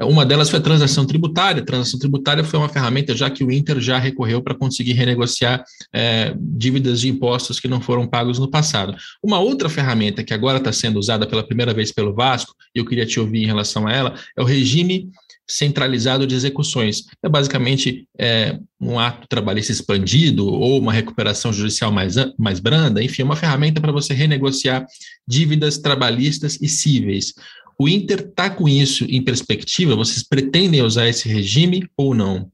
Uma 0.00 0.26
delas 0.26 0.50
foi 0.50 0.58
a 0.58 0.62
transação 0.62 1.06
tributária. 1.06 1.62
A 1.62 1.64
transação 1.64 1.98
tributária 1.98 2.42
foi 2.42 2.58
uma 2.58 2.68
ferramenta 2.68 3.14
já 3.14 3.30
que 3.30 3.44
o 3.44 3.52
Inter 3.52 3.80
já 3.80 3.98
recorreu 3.98 4.42
para 4.42 4.54
conseguir 4.54 4.92
renegociar 4.92 5.64
é, 5.92 6.34
dívidas 6.36 7.00
de 7.00 7.08
impostos 7.08 7.60
que 7.60 7.68
não 7.68 7.80
foram 7.80 8.06
pagos 8.06 8.38
no 8.38 8.50
passado. 8.50 8.96
Uma 9.22 9.38
outra 9.38 9.68
ferramenta 9.68 10.24
que 10.24 10.34
agora 10.34 10.58
está 10.58 10.72
sendo 10.72 10.98
usada 10.98 11.26
pela 11.26 11.46
primeira 11.46 11.72
vez 11.72 11.92
pelo 11.92 12.14
Vasco, 12.14 12.54
e 12.74 12.78
eu 12.78 12.84
queria 12.84 13.06
te 13.06 13.20
ouvir 13.20 13.44
em 13.44 13.46
relação 13.46 13.86
a 13.86 13.92
ela, 13.92 14.14
é 14.36 14.42
o 14.42 14.44
regime 14.44 15.10
centralizado 15.46 16.26
de 16.26 16.34
execuções. 16.34 17.04
É 17.22 17.28
basicamente 17.28 18.08
é, 18.18 18.58
um 18.80 18.98
ato 18.98 19.28
trabalhista 19.28 19.72
expandido 19.72 20.46
ou 20.46 20.78
uma 20.78 20.92
recuperação 20.92 21.52
judicial 21.52 21.92
mais, 21.92 22.14
mais 22.38 22.60
branda, 22.60 23.02
enfim, 23.02 23.22
é 23.22 23.24
uma 23.24 23.36
ferramenta 23.36 23.80
para 23.80 23.92
você 23.92 24.14
renegociar 24.14 24.86
dívidas 25.26 25.78
trabalhistas 25.78 26.58
e 26.60 26.68
cíveis. 26.68 27.34
O 27.78 27.88
Inter 27.88 28.20
está 28.20 28.50
com 28.50 28.68
isso 28.68 29.04
em 29.04 29.22
perspectiva? 29.22 29.96
Vocês 29.96 30.22
pretendem 30.22 30.82
usar 30.82 31.08
esse 31.08 31.28
regime 31.28 31.88
ou 31.96 32.14
não? 32.14 32.50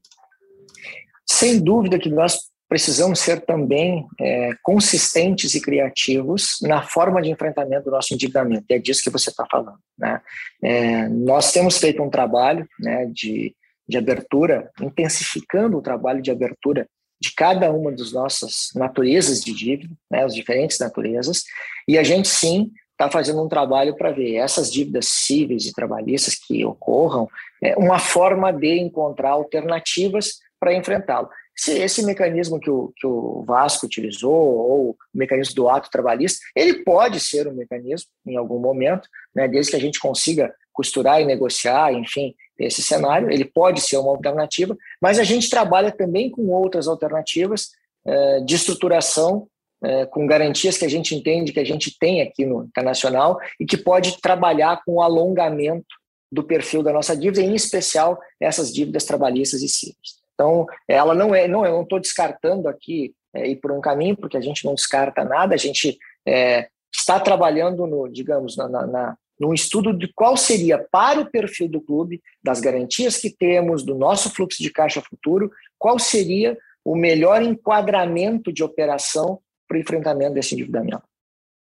Sem 1.29 1.61
dúvida 1.61 1.99
que 1.99 2.09
nós 2.09 2.51
precisamos 2.67 3.19
ser 3.19 3.41
também 3.41 4.07
é, 4.17 4.51
consistentes 4.63 5.53
e 5.55 5.61
criativos 5.61 6.57
na 6.61 6.81
forma 6.83 7.21
de 7.21 7.29
enfrentamento 7.29 7.85
do 7.85 7.91
nosso 7.91 8.13
endividamento. 8.13 8.65
E 8.69 8.73
é 8.73 8.79
disso 8.79 9.03
que 9.03 9.09
você 9.09 9.29
está 9.29 9.45
falando. 9.51 9.77
Né? 9.97 10.21
É, 10.63 11.09
nós 11.09 11.51
temos 11.51 11.77
feito 11.77 12.01
um 12.01 12.09
trabalho 12.09 12.65
né, 12.79 13.07
de, 13.13 13.53
de 13.87 13.97
abertura, 13.97 14.71
intensificando 14.81 15.77
o 15.77 15.81
trabalho 15.81 16.21
de 16.21 16.31
abertura 16.31 16.87
de 17.21 17.33
cada 17.35 17.71
uma 17.71 17.91
das 17.91 18.13
nossas 18.13 18.69
naturezas 18.73 19.41
de 19.43 19.53
dívida, 19.53 19.93
né, 20.09 20.23
as 20.23 20.33
diferentes 20.33 20.79
naturezas, 20.79 21.43
e 21.87 21.97
a 21.97 22.03
gente 22.03 22.27
sim 22.27 22.71
está 23.01 23.09
fazendo 23.09 23.43
um 23.43 23.47
trabalho 23.47 23.95
para 23.95 24.11
ver 24.11 24.35
essas 24.35 24.71
dívidas 24.71 25.07
cíveis 25.07 25.65
e 25.65 25.73
trabalhistas 25.73 26.35
que 26.35 26.63
ocorram, 26.63 27.27
é, 27.61 27.75
uma 27.75 27.97
forma 27.97 28.53
de 28.53 28.79
encontrar 28.79 29.31
alternativas 29.31 30.39
para 30.59 30.73
enfrentá-lo. 30.73 31.27
Se 31.55 31.77
esse 31.77 32.05
mecanismo 32.05 32.59
que 32.59 32.69
o, 32.69 32.93
que 32.95 33.05
o 33.05 33.43
Vasco 33.43 33.87
utilizou, 33.87 34.31
ou 34.31 34.89
o 34.91 34.97
mecanismo 35.13 35.55
do 35.55 35.67
ato 35.67 35.89
trabalhista, 35.89 36.39
ele 36.55 36.83
pode 36.83 37.19
ser 37.19 37.47
um 37.47 37.53
mecanismo 37.53 38.09
em 38.25 38.37
algum 38.37 38.59
momento, 38.59 39.09
né, 39.35 39.47
desde 39.47 39.71
que 39.71 39.77
a 39.77 39.81
gente 39.81 39.99
consiga 39.99 40.53
costurar 40.71 41.21
e 41.21 41.25
negociar, 41.25 41.91
enfim, 41.93 42.33
esse 42.57 42.81
cenário, 42.83 43.31
ele 43.31 43.43
pode 43.43 43.81
ser 43.81 43.97
uma 43.97 44.11
alternativa, 44.11 44.77
mas 45.01 45.17
a 45.17 45.23
gente 45.23 45.49
trabalha 45.49 45.91
também 45.91 46.29
com 46.29 46.47
outras 46.49 46.87
alternativas 46.87 47.71
é, 48.05 48.39
de 48.41 48.55
estruturação 48.55 49.47
é, 49.83 50.05
com 50.05 50.27
garantias 50.27 50.77
que 50.77 50.85
a 50.85 50.89
gente 50.89 51.15
entende 51.15 51.51
que 51.51 51.59
a 51.59 51.65
gente 51.65 51.97
tem 51.97 52.21
aqui 52.21 52.45
no 52.45 52.63
internacional 52.63 53.39
e 53.59 53.65
que 53.65 53.77
pode 53.77 54.21
trabalhar 54.21 54.81
com 54.85 54.93
o 54.93 55.01
alongamento 55.01 55.95
do 56.31 56.43
perfil 56.43 56.81
da 56.81 56.93
nossa 56.93 57.15
dívida, 57.15 57.41
em 57.41 57.53
especial 57.53 58.19
essas 58.39 58.73
dívidas 58.73 59.03
trabalhistas 59.03 59.61
e 59.61 59.67
cíveis. 59.67 60.21
Então, 60.33 60.65
ela 60.87 61.13
não 61.13 61.35
é, 61.35 61.47
não, 61.47 61.65
eu 61.65 61.73
não 61.73 61.83
estou 61.83 61.99
descartando 61.99 62.67
aqui 62.67 63.13
é, 63.33 63.47
ir 63.47 63.57
por 63.57 63.71
um 63.71 63.81
caminho, 63.81 64.15
porque 64.15 64.37
a 64.37 64.41
gente 64.41 64.65
não 64.65 64.73
descarta 64.73 65.23
nada, 65.23 65.53
a 65.53 65.57
gente 65.57 65.97
é, 66.25 66.67
está 66.93 67.19
trabalhando 67.19 67.85
no, 67.85 68.07
digamos, 68.07 68.55
na, 68.55 68.67
na, 68.67 68.87
na, 68.87 69.17
num 69.39 69.53
estudo 69.53 69.93
de 69.93 70.11
qual 70.13 70.37
seria 70.37 70.77
para 70.77 71.19
o 71.19 71.29
perfil 71.29 71.67
do 71.67 71.81
clube, 71.81 72.21
das 72.43 72.59
garantias 72.59 73.17
que 73.17 73.29
temos, 73.29 73.83
do 73.83 73.95
nosso 73.95 74.29
fluxo 74.29 74.61
de 74.61 74.71
caixa 74.71 75.01
futuro, 75.01 75.51
qual 75.77 75.99
seria 75.99 76.57
o 76.83 76.95
melhor 76.95 77.41
enquadramento 77.41 78.51
de 78.51 78.63
operação 78.63 79.39
para 79.71 79.77
o 79.77 79.81
enfrentamento 79.81 80.33
desse 80.33 80.53
endividamento. 80.53 81.01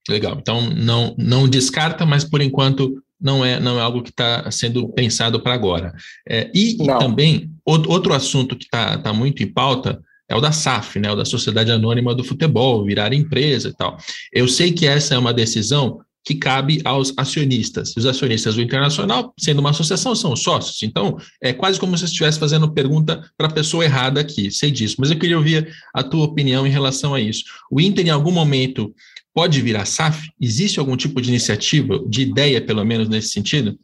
Legal. 0.08 0.38
Então, 0.40 0.62
não, 0.70 1.14
não 1.18 1.46
descarta, 1.46 2.06
mas 2.06 2.24
por 2.24 2.40
enquanto 2.40 3.02
não 3.20 3.44
é, 3.44 3.60
não 3.60 3.78
é 3.78 3.82
algo 3.82 4.02
que 4.02 4.10
está 4.10 4.50
sendo 4.50 4.88
pensado 4.88 5.40
para 5.40 5.52
agora. 5.52 5.92
É, 6.26 6.50
e, 6.54 6.82
e, 6.82 6.86
também, 6.86 7.50
outro 7.64 8.14
assunto 8.14 8.56
que 8.56 8.64
está 8.64 8.96
tá 8.96 9.12
muito 9.12 9.42
em 9.42 9.46
pauta 9.46 10.00
é 10.28 10.34
o 10.34 10.40
da 10.40 10.52
SAF, 10.52 10.98
né, 10.98 11.10
o 11.10 11.16
da 11.16 11.24
Sociedade 11.24 11.70
Anônima 11.70 12.14
do 12.14 12.24
Futebol, 12.24 12.84
virar 12.84 13.12
empresa 13.12 13.68
e 13.68 13.74
tal. 13.74 13.98
Eu 14.32 14.48
sei 14.48 14.72
que 14.72 14.86
essa 14.86 15.14
é 15.14 15.18
uma 15.18 15.34
decisão 15.34 16.00
que 16.28 16.34
cabe 16.34 16.82
aos 16.84 17.10
acionistas. 17.16 17.96
Os 17.96 18.04
acionistas 18.04 18.54
do 18.54 18.60
Internacional, 18.60 19.32
sendo 19.38 19.60
uma 19.60 19.70
associação, 19.70 20.14
são 20.14 20.36
sócios. 20.36 20.82
Então, 20.82 21.16
é 21.42 21.54
quase 21.54 21.80
como 21.80 21.96
se 21.96 22.04
estivesse 22.04 22.38
fazendo 22.38 22.70
pergunta 22.70 23.24
para 23.34 23.46
a 23.46 23.50
pessoa 23.50 23.82
errada 23.82 24.20
aqui, 24.20 24.50
sei 24.50 24.70
disso. 24.70 24.96
Mas 24.98 25.10
eu 25.10 25.18
queria 25.18 25.38
ouvir 25.38 25.74
a 25.94 26.02
tua 26.02 26.26
opinião 26.26 26.66
em 26.66 26.70
relação 26.70 27.14
a 27.14 27.20
isso. 27.20 27.44
O 27.70 27.80
Inter, 27.80 28.06
em 28.06 28.10
algum 28.10 28.30
momento, 28.30 28.94
pode 29.32 29.62
virar 29.62 29.86
SAF? 29.86 30.28
Existe 30.38 30.78
algum 30.78 30.98
tipo 30.98 31.18
de 31.22 31.30
iniciativa, 31.30 31.98
de 32.06 32.20
ideia, 32.20 32.60
pelo 32.60 32.84
menos, 32.84 33.08
nesse 33.08 33.30
sentido? 33.30 33.78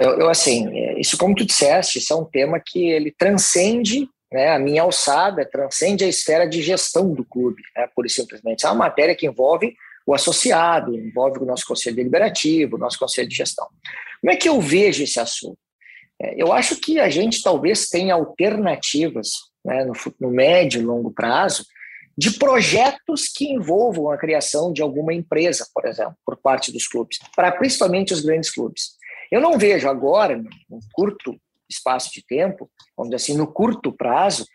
Eu, 0.00 0.20
eu 0.20 0.28
assim, 0.30 0.70
isso 0.96 1.18
como 1.18 1.34
tu 1.34 1.44
disseste, 1.44 1.98
isso 1.98 2.14
é 2.14 2.16
um 2.16 2.24
tema 2.24 2.58
que 2.58 2.82
ele 2.82 3.12
transcende 3.12 4.08
né, 4.32 4.54
a 4.54 4.58
minha 4.58 4.80
alçada, 4.80 5.44
transcende 5.44 6.02
a 6.02 6.08
esfera 6.08 6.46
de 6.46 6.62
gestão 6.62 7.12
do 7.12 7.26
clube, 7.26 7.62
né, 7.76 7.86
e 8.02 8.08
simplesmente. 8.08 8.64
É 8.64 8.68
uma 8.70 8.86
matéria 8.86 9.14
que 9.14 9.26
envolve 9.26 9.76
o 10.06 10.14
associado, 10.14 10.94
envolve 10.94 11.38
o 11.38 11.46
nosso 11.46 11.66
conselho 11.66 11.96
deliberativo, 11.96 12.76
o 12.76 12.78
nosso 12.78 12.98
conselho 12.98 13.28
de 13.28 13.34
gestão. 13.34 13.66
Como 14.20 14.32
é 14.32 14.36
que 14.36 14.48
eu 14.48 14.60
vejo 14.60 15.02
esse 15.02 15.18
assunto? 15.18 15.58
É, 16.20 16.40
eu 16.40 16.52
acho 16.52 16.76
que 16.76 17.00
a 17.00 17.08
gente 17.08 17.42
talvez 17.42 17.88
tenha 17.88 18.14
alternativas 18.14 19.30
né, 19.64 19.84
no, 19.84 19.94
no 20.20 20.30
médio 20.30 20.80
e 20.80 20.84
longo 20.84 21.10
prazo 21.10 21.64
de 22.16 22.30
projetos 22.32 23.28
que 23.28 23.52
envolvam 23.52 24.10
a 24.10 24.16
criação 24.16 24.72
de 24.72 24.80
alguma 24.82 25.12
empresa, 25.12 25.66
por 25.74 25.84
exemplo, 25.84 26.16
por 26.24 26.36
parte 26.36 26.72
dos 26.72 26.86
clubes, 26.86 27.18
para 27.34 27.50
principalmente 27.50 28.12
os 28.12 28.20
grandes 28.20 28.50
clubes. 28.50 28.94
Eu 29.32 29.40
não 29.40 29.58
vejo 29.58 29.88
agora, 29.88 30.36
no 30.36 30.78
curto 30.92 31.36
espaço 31.68 32.12
de 32.12 32.24
tempo, 32.24 32.70
vamos 32.96 33.10
dizer 33.10 33.16
assim, 33.16 33.36
no 33.36 33.48
curto 33.48 33.90
prazo, 33.90 34.46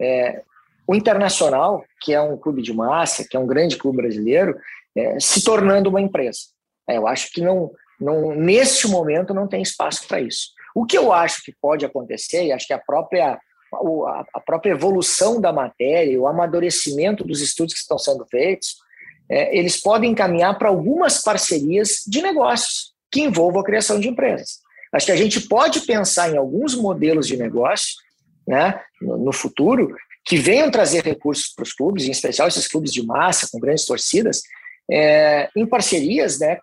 é, 0.00 0.42
o 0.86 0.94
Internacional, 0.94 1.84
que 2.00 2.14
é 2.14 2.20
um 2.20 2.36
clube 2.36 2.62
de 2.62 2.72
massa, 2.72 3.26
que 3.28 3.36
é 3.36 3.40
um 3.40 3.46
grande 3.46 3.76
clube 3.76 3.98
brasileiro, 3.98 4.58
é, 4.96 5.18
se 5.20 5.42
tornando 5.42 5.90
uma 5.90 6.00
empresa. 6.00 6.40
É, 6.88 6.96
eu 6.96 7.06
acho 7.06 7.30
que 7.32 7.40
não, 7.40 7.70
não, 8.00 8.34
neste 8.34 8.88
momento 8.88 9.34
não 9.34 9.48
tem 9.48 9.62
espaço 9.62 10.06
para 10.06 10.20
isso. 10.20 10.48
O 10.74 10.84
que 10.84 10.96
eu 10.96 11.12
acho 11.12 11.42
que 11.44 11.54
pode 11.60 11.84
acontecer, 11.84 12.46
e 12.46 12.52
acho 12.52 12.66
que 12.66 12.72
a 12.72 12.78
própria, 12.78 13.38
a 14.34 14.40
própria 14.44 14.72
evolução 14.72 15.40
da 15.40 15.52
matéria, 15.52 16.20
o 16.20 16.26
amadurecimento 16.26 17.24
dos 17.24 17.40
estudos 17.40 17.74
que 17.74 17.80
estão 17.80 17.98
sendo 17.98 18.26
feitos, 18.26 18.76
é, 19.30 19.56
eles 19.56 19.80
podem 19.80 20.10
encaminhar 20.10 20.58
para 20.58 20.68
algumas 20.68 21.22
parcerias 21.22 22.02
de 22.06 22.20
negócios 22.20 22.92
que 23.10 23.20
envolvam 23.20 23.60
a 23.60 23.64
criação 23.64 24.00
de 24.00 24.08
empresas. 24.08 24.60
Acho 24.92 25.06
que 25.06 25.12
a 25.12 25.16
gente 25.16 25.40
pode 25.48 25.80
pensar 25.80 26.30
em 26.30 26.36
alguns 26.36 26.74
modelos 26.74 27.26
de 27.26 27.36
negócio 27.36 27.94
né, 28.46 28.80
no, 29.00 29.18
no 29.18 29.32
futuro 29.32 29.94
que 30.24 30.36
venham 30.36 30.70
trazer 30.70 31.04
recursos 31.04 31.52
para 31.54 31.62
os 31.62 31.72
clubes, 31.72 32.06
em 32.06 32.10
especial 32.10 32.46
esses 32.48 32.68
clubes 32.68 32.92
de 32.92 33.04
massa, 33.04 33.48
com 33.50 33.58
grandes 33.58 33.84
torcidas, 33.84 34.42
é, 34.92 35.48
em 35.56 35.64
parcerias 35.64 36.38
né, 36.38 36.58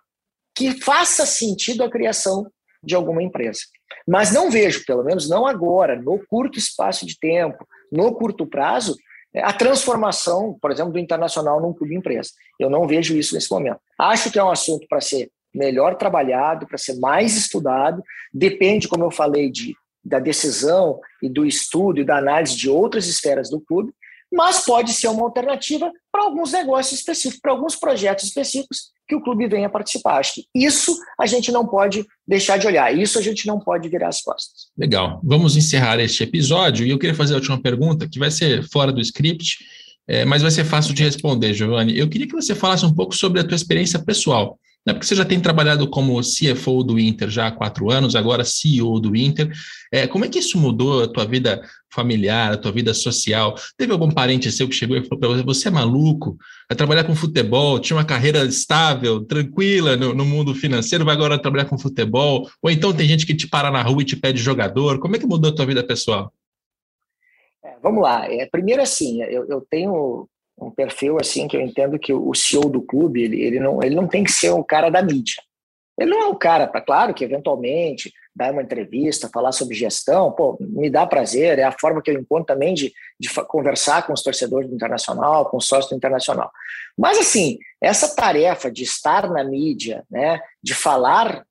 que 0.54 0.80
faça 0.80 1.26
sentido 1.26 1.82
a 1.82 1.90
criação 1.90 2.46
de 2.82 2.94
alguma 2.94 3.22
empresa. 3.22 3.60
Mas 4.06 4.32
não 4.32 4.50
vejo, 4.50 4.84
pelo 4.86 5.02
menos 5.02 5.28
não 5.28 5.46
agora, 5.46 6.00
no 6.00 6.24
curto 6.26 6.58
espaço 6.58 7.04
de 7.04 7.18
tempo, 7.18 7.66
no 7.90 8.14
curto 8.14 8.46
prazo, 8.46 8.96
é, 9.34 9.42
a 9.42 9.52
transformação, 9.52 10.56
por 10.60 10.70
exemplo, 10.70 10.92
do 10.92 10.98
internacional 10.98 11.60
num 11.60 11.72
clube 11.72 11.96
empresa. 11.96 12.30
Eu 12.58 12.70
não 12.70 12.86
vejo 12.86 13.16
isso 13.16 13.34
nesse 13.34 13.50
momento. 13.50 13.80
Acho 13.98 14.30
que 14.30 14.38
é 14.38 14.44
um 14.44 14.50
assunto 14.50 14.86
para 14.88 15.00
ser 15.00 15.30
melhor 15.52 15.96
trabalhado, 15.96 16.66
para 16.66 16.78
ser 16.78 16.98
mais 17.00 17.36
estudado. 17.36 18.02
Depende, 18.32 18.86
como 18.86 19.04
eu 19.04 19.10
falei, 19.10 19.50
de, 19.50 19.74
da 20.04 20.20
decisão 20.20 21.00
e 21.20 21.28
do 21.28 21.44
estudo 21.44 22.00
e 22.00 22.04
da 22.04 22.18
análise 22.18 22.56
de 22.56 22.70
outras 22.70 23.06
esferas 23.06 23.50
do 23.50 23.60
clube, 23.60 23.92
mas 24.32 24.64
pode 24.64 24.92
ser 24.92 25.08
uma 25.08 25.22
alternativa 25.22 25.90
para 26.12 26.24
alguns 26.24 26.52
negócios 26.52 27.00
específicos, 27.00 27.40
para 27.40 27.52
alguns 27.52 27.76
projetos 27.76 28.24
específicos 28.24 28.90
que 29.08 29.16
o 29.16 29.20
clube 29.20 29.48
venha 29.48 29.68
participar. 29.68 30.18
Acho 30.18 30.34
que 30.34 30.46
isso 30.54 30.96
a 31.18 31.26
gente 31.26 31.50
não 31.50 31.66
pode 31.66 32.06
deixar 32.26 32.56
de 32.56 32.66
olhar, 32.66 32.96
isso 32.96 33.18
a 33.18 33.22
gente 33.22 33.46
não 33.46 33.58
pode 33.58 33.88
virar 33.88 34.08
as 34.08 34.22
costas. 34.22 34.68
Legal. 34.78 35.20
Vamos 35.24 35.56
encerrar 35.56 35.98
este 35.98 36.22
episódio 36.22 36.86
e 36.86 36.90
eu 36.90 36.98
queria 36.98 37.14
fazer 37.14 37.34
a 37.34 37.38
última 37.38 37.60
pergunta, 37.60 38.08
que 38.08 38.20
vai 38.20 38.30
ser 38.30 38.62
fora 38.70 38.92
do 38.92 39.00
script, 39.00 39.58
é, 40.06 40.24
mas 40.24 40.42
vai 40.42 40.50
ser 40.50 40.64
fácil 40.64 40.94
de 40.94 41.02
responder, 41.02 41.52
Giovanni. 41.52 41.98
Eu 41.98 42.08
queria 42.08 42.26
que 42.26 42.34
você 42.34 42.54
falasse 42.54 42.86
um 42.86 42.94
pouco 42.94 43.14
sobre 43.16 43.40
a 43.40 43.44
tua 43.44 43.56
experiência 43.56 43.98
pessoal 43.98 44.58
né? 44.86 44.94
Porque 44.94 45.06
você 45.06 45.14
já 45.14 45.24
tem 45.24 45.38
trabalhado 45.38 45.88
como 45.88 46.20
CFO 46.20 46.82
do 46.82 46.98
Inter 46.98 47.28
já 47.28 47.48
há 47.48 47.52
quatro 47.52 47.90
anos, 47.90 48.16
agora 48.16 48.44
CEO 48.44 48.98
do 48.98 49.14
Inter. 49.14 49.50
É, 49.92 50.06
como 50.06 50.24
é 50.24 50.28
que 50.28 50.38
isso 50.38 50.58
mudou 50.58 51.04
a 51.04 51.08
tua 51.08 51.26
vida 51.26 51.60
familiar, 51.92 52.52
a 52.52 52.56
tua 52.56 52.72
vida 52.72 52.94
social? 52.94 53.54
Teve 53.76 53.92
algum 53.92 54.10
parente 54.10 54.50
seu 54.50 54.68
que 54.68 54.74
chegou 54.74 54.96
e 54.96 55.04
falou 55.04 55.18
para 55.18 55.28
você: 55.28 55.42
você 55.42 55.68
é 55.68 55.70
maluco? 55.70 56.36
Vai 56.68 56.76
trabalhar 56.76 57.04
com 57.04 57.14
futebol, 57.14 57.78
tinha 57.78 57.96
uma 57.96 58.04
carreira 58.04 58.44
estável, 58.44 59.24
tranquila 59.24 59.96
no, 59.96 60.14
no, 60.14 60.24
mundo 60.24 60.54
financeiro, 60.54 61.04
vai 61.04 61.14
agora 61.14 61.38
trabalhar 61.38 61.66
com 61.66 61.78
futebol? 61.78 62.48
Ou 62.62 62.70
então 62.70 62.92
tem 62.92 63.06
gente 63.06 63.26
que 63.26 63.34
te 63.34 63.46
para 63.46 63.70
na 63.70 63.82
rua 63.82 64.02
e 64.02 64.06
te 64.06 64.16
pede 64.16 64.40
jogador? 64.40 64.98
Como 64.98 65.14
é 65.14 65.18
que 65.18 65.26
mudou 65.26 65.50
a 65.50 65.54
tua 65.54 65.66
vida 65.66 65.84
pessoal? 65.84 66.32
É, 67.62 67.76
vamos 67.82 68.02
lá. 68.02 68.26
É, 68.32 68.46
primeiro, 68.46 68.80
assim, 68.80 69.22
eu, 69.24 69.46
eu 69.46 69.66
tenho 69.68 70.26
um 70.60 70.70
perfil 70.70 71.18
assim 71.20 71.48
que 71.48 71.56
eu 71.56 71.60
entendo 71.60 71.98
que 71.98 72.12
o 72.12 72.34
CEO 72.34 72.68
do 72.68 72.82
clube 72.82 73.22
ele, 73.22 73.40
ele, 73.40 73.60
não, 73.60 73.82
ele 73.82 73.94
não 73.94 74.06
tem 74.06 74.22
que 74.22 74.32
ser 74.32 74.50
o 74.50 74.64
cara 74.64 74.90
da 74.90 75.02
mídia. 75.02 75.42
Ele 75.98 76.10
não 76.10 76.20
é 76.22 76.26
o 76.26 76.34
cara, 76.34 76.66
para 76.66 76.80
claro 76.80 77.12
que 77.12 77.24
eventualmente 77.24 78.12
dar 78.34 78.52
uma 78.52 78.62
entrevista, 78.62 79.28
falar 79.28 79.52
sobre 79.52 79.74
gestão, 79.74 80.32
pô, 80.32 80.56
me 80.60 80.88
dá 80.88 81.06
prazer, 81.06 81.58
é 81.58 81.64
a 81.64 81.76
forma 81.78 82.00
que 82.00 82.10
eu 82.10 82.18
encontro 82.18 82.46
também 82.46 82.72
de, 82.72 82.92
de 83.18 83.28
conversar 83.46 84.06
com 84.06 84.12
os 84.12 84.22
torcedores 84.22 84.68
do 84.68 84.74
Internacional, 84.74 85.50
com 85.50 85.58
os 85.58 85.66
sócios 85.66 85.90
do 85.90 85.96
Internacional. 85.96 86.50
Mas 86.96 87.18
assim, 87.18 87.58
essa 87.82 88.14
tarefa 88.14 88.70
de 88.70 88.84
estar 88.84 89.28
na 89.28 89.44
mídia, 89.44 90.04
né, 90.10 90.40
de 90.62 90.74
falar 90.74 91.44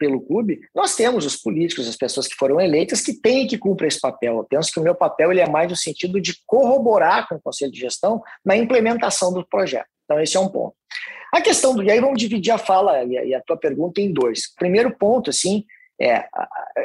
pelo 0.00 0.22
clube, 0.22 0.60
nós 0.74 0.96
temos 0.96 1.26
os 1.26 1.36
políticos, 1.36 1.86
as 1.86 1.94
pessoas 1.94 2.26
que 2.26 2.34
foram 2.34 2.58
eleitas, 2.58 3.02
que 3.02 3.12
têm 3.12 3.46
que 3.46 3.58
cumprir 3.58 3.88
esse 3.88 4.00
papel. 4.00 4.38
Eu 4.38 4.44
penso 4.44 4.72
que 4.72 4.80
o 4.80 4.82
meu 4.82 4.94
papel 4.94 5.30
ele 5.30 5.42
é 5.42 5.48
mais 5.48 5.68
no 5.68 5.76
sentido 5.76 6.18
de 6.18 6.34
corroborar 6.46 7.28
com 7.28 7.34
o 7.34 7.40
Conselho 7.40 7.70
de 7.70 7.78
Gestão 7.78 8.22
na 8.42 8.56
implementação 8.56 9.30
do 9.30 9.46
projeto. 9.46 9.86
Então, 10.04 10.18
esse 10.18 10.38
é 10.38 10.40
um 10.40 10.48
ponto. 10.48 10.74
A 11.32 11.42
questão 11.42 11.74
do. 11.76 11.82
E 11.82 11.90
aí 11.90 12.00
vamos 12.00 12.18
dividir 12.18 12.50
a 12.50 12.58
fala 12.58 13.04
e 13.04 13.34
a, 13.34 13.42
tua 13.42 13.58
pergunta 13.58 14.00
em 14.00 14.12
dois. 14.12 14.52
Primeiro 14.56 14.96
ponto, 14.96 15.28
assim, 15.28 15.64
é, 16.00 16.24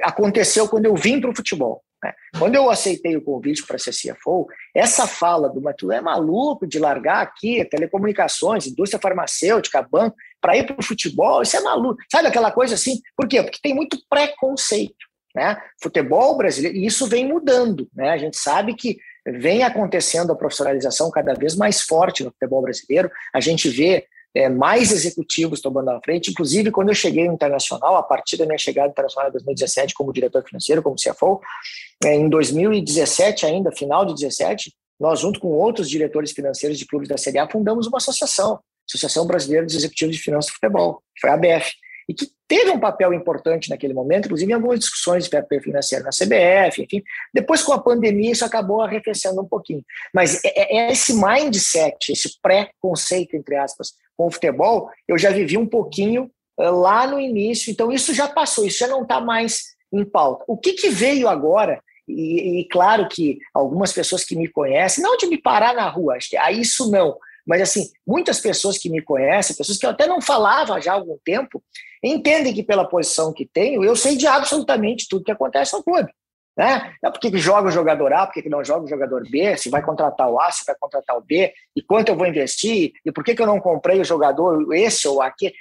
aconteceu 0.04 0.67
quando 0.67 0.86
eu 0.86 0.95
vim 0.95 1.21
para 1.21 1.32
o 1.32 1.36
futebol. 1.36 1.82
Né? 2.05 2.13
Quando 2.37 2.55
eu 2.55 2.69
aceitei 2.69 3.17
o 3.17 3.21
convite 3.21 3.65
para 3.65 3.79
ser 3.79 3.91
CFO, 3.91 4.45
essa 4.75 5.07
fala 5.07 5.49
do 5.49 5.59
Matu 5.59 5.91
é 5.91 5.99
maluco 5.99 6.67
de 6.67 6.77
largar 6.77 7.23
aqui 7.23 7.65
telecomunicações, 7.65 8.67
indústria 8.67 9.01
farmacêutica, 9.01 9.81
banco, 9.81 10.15
para 10.39 10.55
ir 10.55 10.67
para 10.67 10.79
o 10.79 10.83
futebol, 10.83 11.41
isso 11.41 11.57
é 11.57 11.61
maluco. 11.61 11.97
Sabe 12.11 12.27
aquela 12.27 12.51
coisa 12.51 12.75
assim? 12.75 13.01
Por 13.17 13.27
quê? 13.27 13.41
Porque 13.41 13.59
tem 13.61 13.73
muito 13.73 13.97
preconceito. 14.07 14.93
Né? 15.35 15.57
Futebol 15.81 16.37
brasileiro, 16.37 16.77
e 16.77 16.85
isso 16.85 17.07
vem 17.07 17.27
mudando. 17.27 17.89
Né? 17.93 18.09
A 18.11 18.17
gente 18.17 18.37
sabe 18.37 18.75
que 18.75 18.97
vem 19.27 19.63
acontecendo 19.63 20.31
a 20.31 20.35
profissionalização 20.35 21.09
cada 21.09 21.33
vez 21.33 21.55
mais 21.55 21.81
forte 21.81 22.23
no 22.23 22.31
futebol 22.31 22.61
brasileiro. 22.61 23.09
A 23.33 23.39
gente 23.39 23.67
vê 23.67 24.05
é, 24.35 24.49
mais 24.49 24.91
executivos 24.91 25.61
tomando 25.61 25.89
a 25.89 26.01
frente. 26.03 26.29
Inclusive, 26.29 26.69
quando 26.69 26.89
eu 26.89 26.95
cheguei 26.95 27.25
no 27.27 27.33
Internacional, 27.33 27.95
a 27.95 28.03
partir 28.03 28.35
da 28.37 28.45
minha 28.45 28.57
chegada 28.57 28.89
Internacional 28.89 29.29
em 29.29 29.31
2017 29.31 29.93
como 29.93 30.11
diretor 30.11 30.43
financeiro, 30.43 30.83
como 30.83 30.95
CFO, 30.95 31.39
é, 32.03 32.13
em 32.13 32.27
2017 32.27 33.45
ainda, 33.45 33.71
final 33.71 34.01
de 34.01 34.11
2017, 34.11 34.73
nós, 34.99 35.19
junto 35.19 35.39
com 35.39 35.47
outros 35.47 35.89
diretores 35.89 36.31
financeiros 36.31 36.77
de 36.77 36.85
clubes 36.85 37.07
da 37.07 37.17
Série 37.17 37.39
A, 37.39 37.49
fundamos 37.49 37.87
uma 37.87 37.97
associação, 37.97 38.59
Associação 38.87 39.25
Brasileira 39.25 39.65
dos 39.65 39.75
Executivos 39.75 40.15
de 40.15 40.21
Finanças 40.21 40.51
do 40.51 40.55
Futebol, 40.55 41.01
que 41.15 41.21
foi 41.21 41.29
a 41.29 41.33
ABF, 41.33 41.73
e 42.07 42.13
que 42.13 42.27
teve 42.47 42.69
um 42.69 42.79
papel 42.79 43.13
importante 43.13 43.69
naquele 43.69 43.93
momento, 43.93 44.25
inclusive 44.25 44.51
em 44.51 44.53
algumas 44.53 44.79
discussões 44.79 45.23
de 45.23 45.29
fair 45.29 45.61
financeiro 45.61 46.05
na 46.05 46.11
CBF, 46.11 46.83
enfim. 46.83 47.03
Depois, 47.33 47.63
com 47.63 47.73
a 47.73 47.81
pandemia, 47.81 48.31
isso 48.31 48.45
acabou 48.45 48.81
arrefecendo 48.81 49.41
um 49.41 49.47
pouquinho. 49.47 49.83
Mas 50.13 50.43
é, 50.45 50.49
é, 50.55 50.77
é 50.77 50.91
esse 50.91 51.13
mindset, 51.13 52.11
esse 52.11 52.39
pré-conceito, 52.41 53.35
entre 53.35 53.55
aspas, 53.55 53.93
com 54.17 54.28
o 54.28 54.32
futebol, 54.32 54.89
eu 55.08 55.17
já 55.17 55.30
vivi 55.32 55.58
um 55.58 55.67
pouquinho 55.67 56.32
uh, 56.60 56.71
lá 56.71 57.08
no 57.08 57.19
início, 57.19 57.71
então 57.71 57.91
isso 57.91 58.13
já 58.13 58.28
passou, 58.28 58.65
isso 58.65 58.80
já 58.80 58.88
não 58.88 59.04
está 59.04 59.19
mais 59.19 59.62
em 59.91 60.04
pauta. 60.04 60.43
O 60.47 60.58
que, 60.58 60.73
que 60.73 60.89
veio 60.89 61.28
agora 61.28 61.82
e, 62.08 62.60
e, 62.60 62.67
claro 62.67 63.08
que 63.10 63.39
algumas 63.54 63.91
pessoas 63.91 64.23
que 64.23 64.36
me 64.36 64.47
conhecem, 64.47 65.04
não 65.04 65.17
de 65.17 65.25
me 65.25 65.41
parar 65.41 65.73
na 65.73 65.89
rua, 65.89 66.17
a 66.38 66.51
isso 66.51 66.91
não, 66.91 67.17
mas 67.45 67.62
assim, 67.62 67.89
muitas 68.06 68.39
pessoas 68.39 68.78
que 68.78 68.89
me 68.89 69.01
conhecem, 69.01 69.56
pessoas 69.56 69.78
que 69.78 69.86
eu 69.86 69.91
até 69.91 70.08
não 70.08 70.21
falava 70.21 70.80
já 70.82 70.91
há 70.91 70.95
algum 70.95 71.17
tempo, 71.23 71.63
entendem 72.04 72.54
que 72.54 72.63
pela 72.63 72.88
posição 72.88 73.34
que 73.34 73.45
tenho, 73.45 73.84
eu 73.84 73.95
sei 73.95 74.15
de 74.15 74.28
absolutamente 74.28 75.08
tudo 75.10 75.23
que 75.23 75.32
acontece 75.32 75.73
no 75.73 75.84
clube. 75.84 76.12
Né? 76.57 76.95
É 77.03 77.11
porque 77.11 77.29
que 77.29 77.37
joga 77.37 77.67
o 77.67 77.71
jogador 77.71 78.13
A, 78.13 78.25
porque 78.25 78.41
que 78.41 78.49
não 78.49 78.63
joga 78.63 78.85
o 78.85 78.87
jogador 78.87 79.27
B, 79.29 79.57
se 79.57 79.69
vai 79.69 79.83
contratar 79.83 80.29
o 80.29 80.39
A, 80.39 80.49
se 80.51 80.63
vai 80.65 80.75
contratar 80.79 81.17
o 81.17 81.21
B, 81.21 81.53
e 81.75 81.81
quanto 81.81 82.09
eu 82.09 82.15
vou 82.15 82.25
investir, 82.25 82.93
e 83.05 83.11
por 83.11 83.23
que, 83.25 83.35
que 83.35 83.41
eu 83.41 83.47
não 83.47 83.59
comprei 83.59 83.99
o 83.99 84.05
jogador 84.05 84.73
esse 84.73 85.07
ou 85.07 85.21
aquele. 85.21 85.53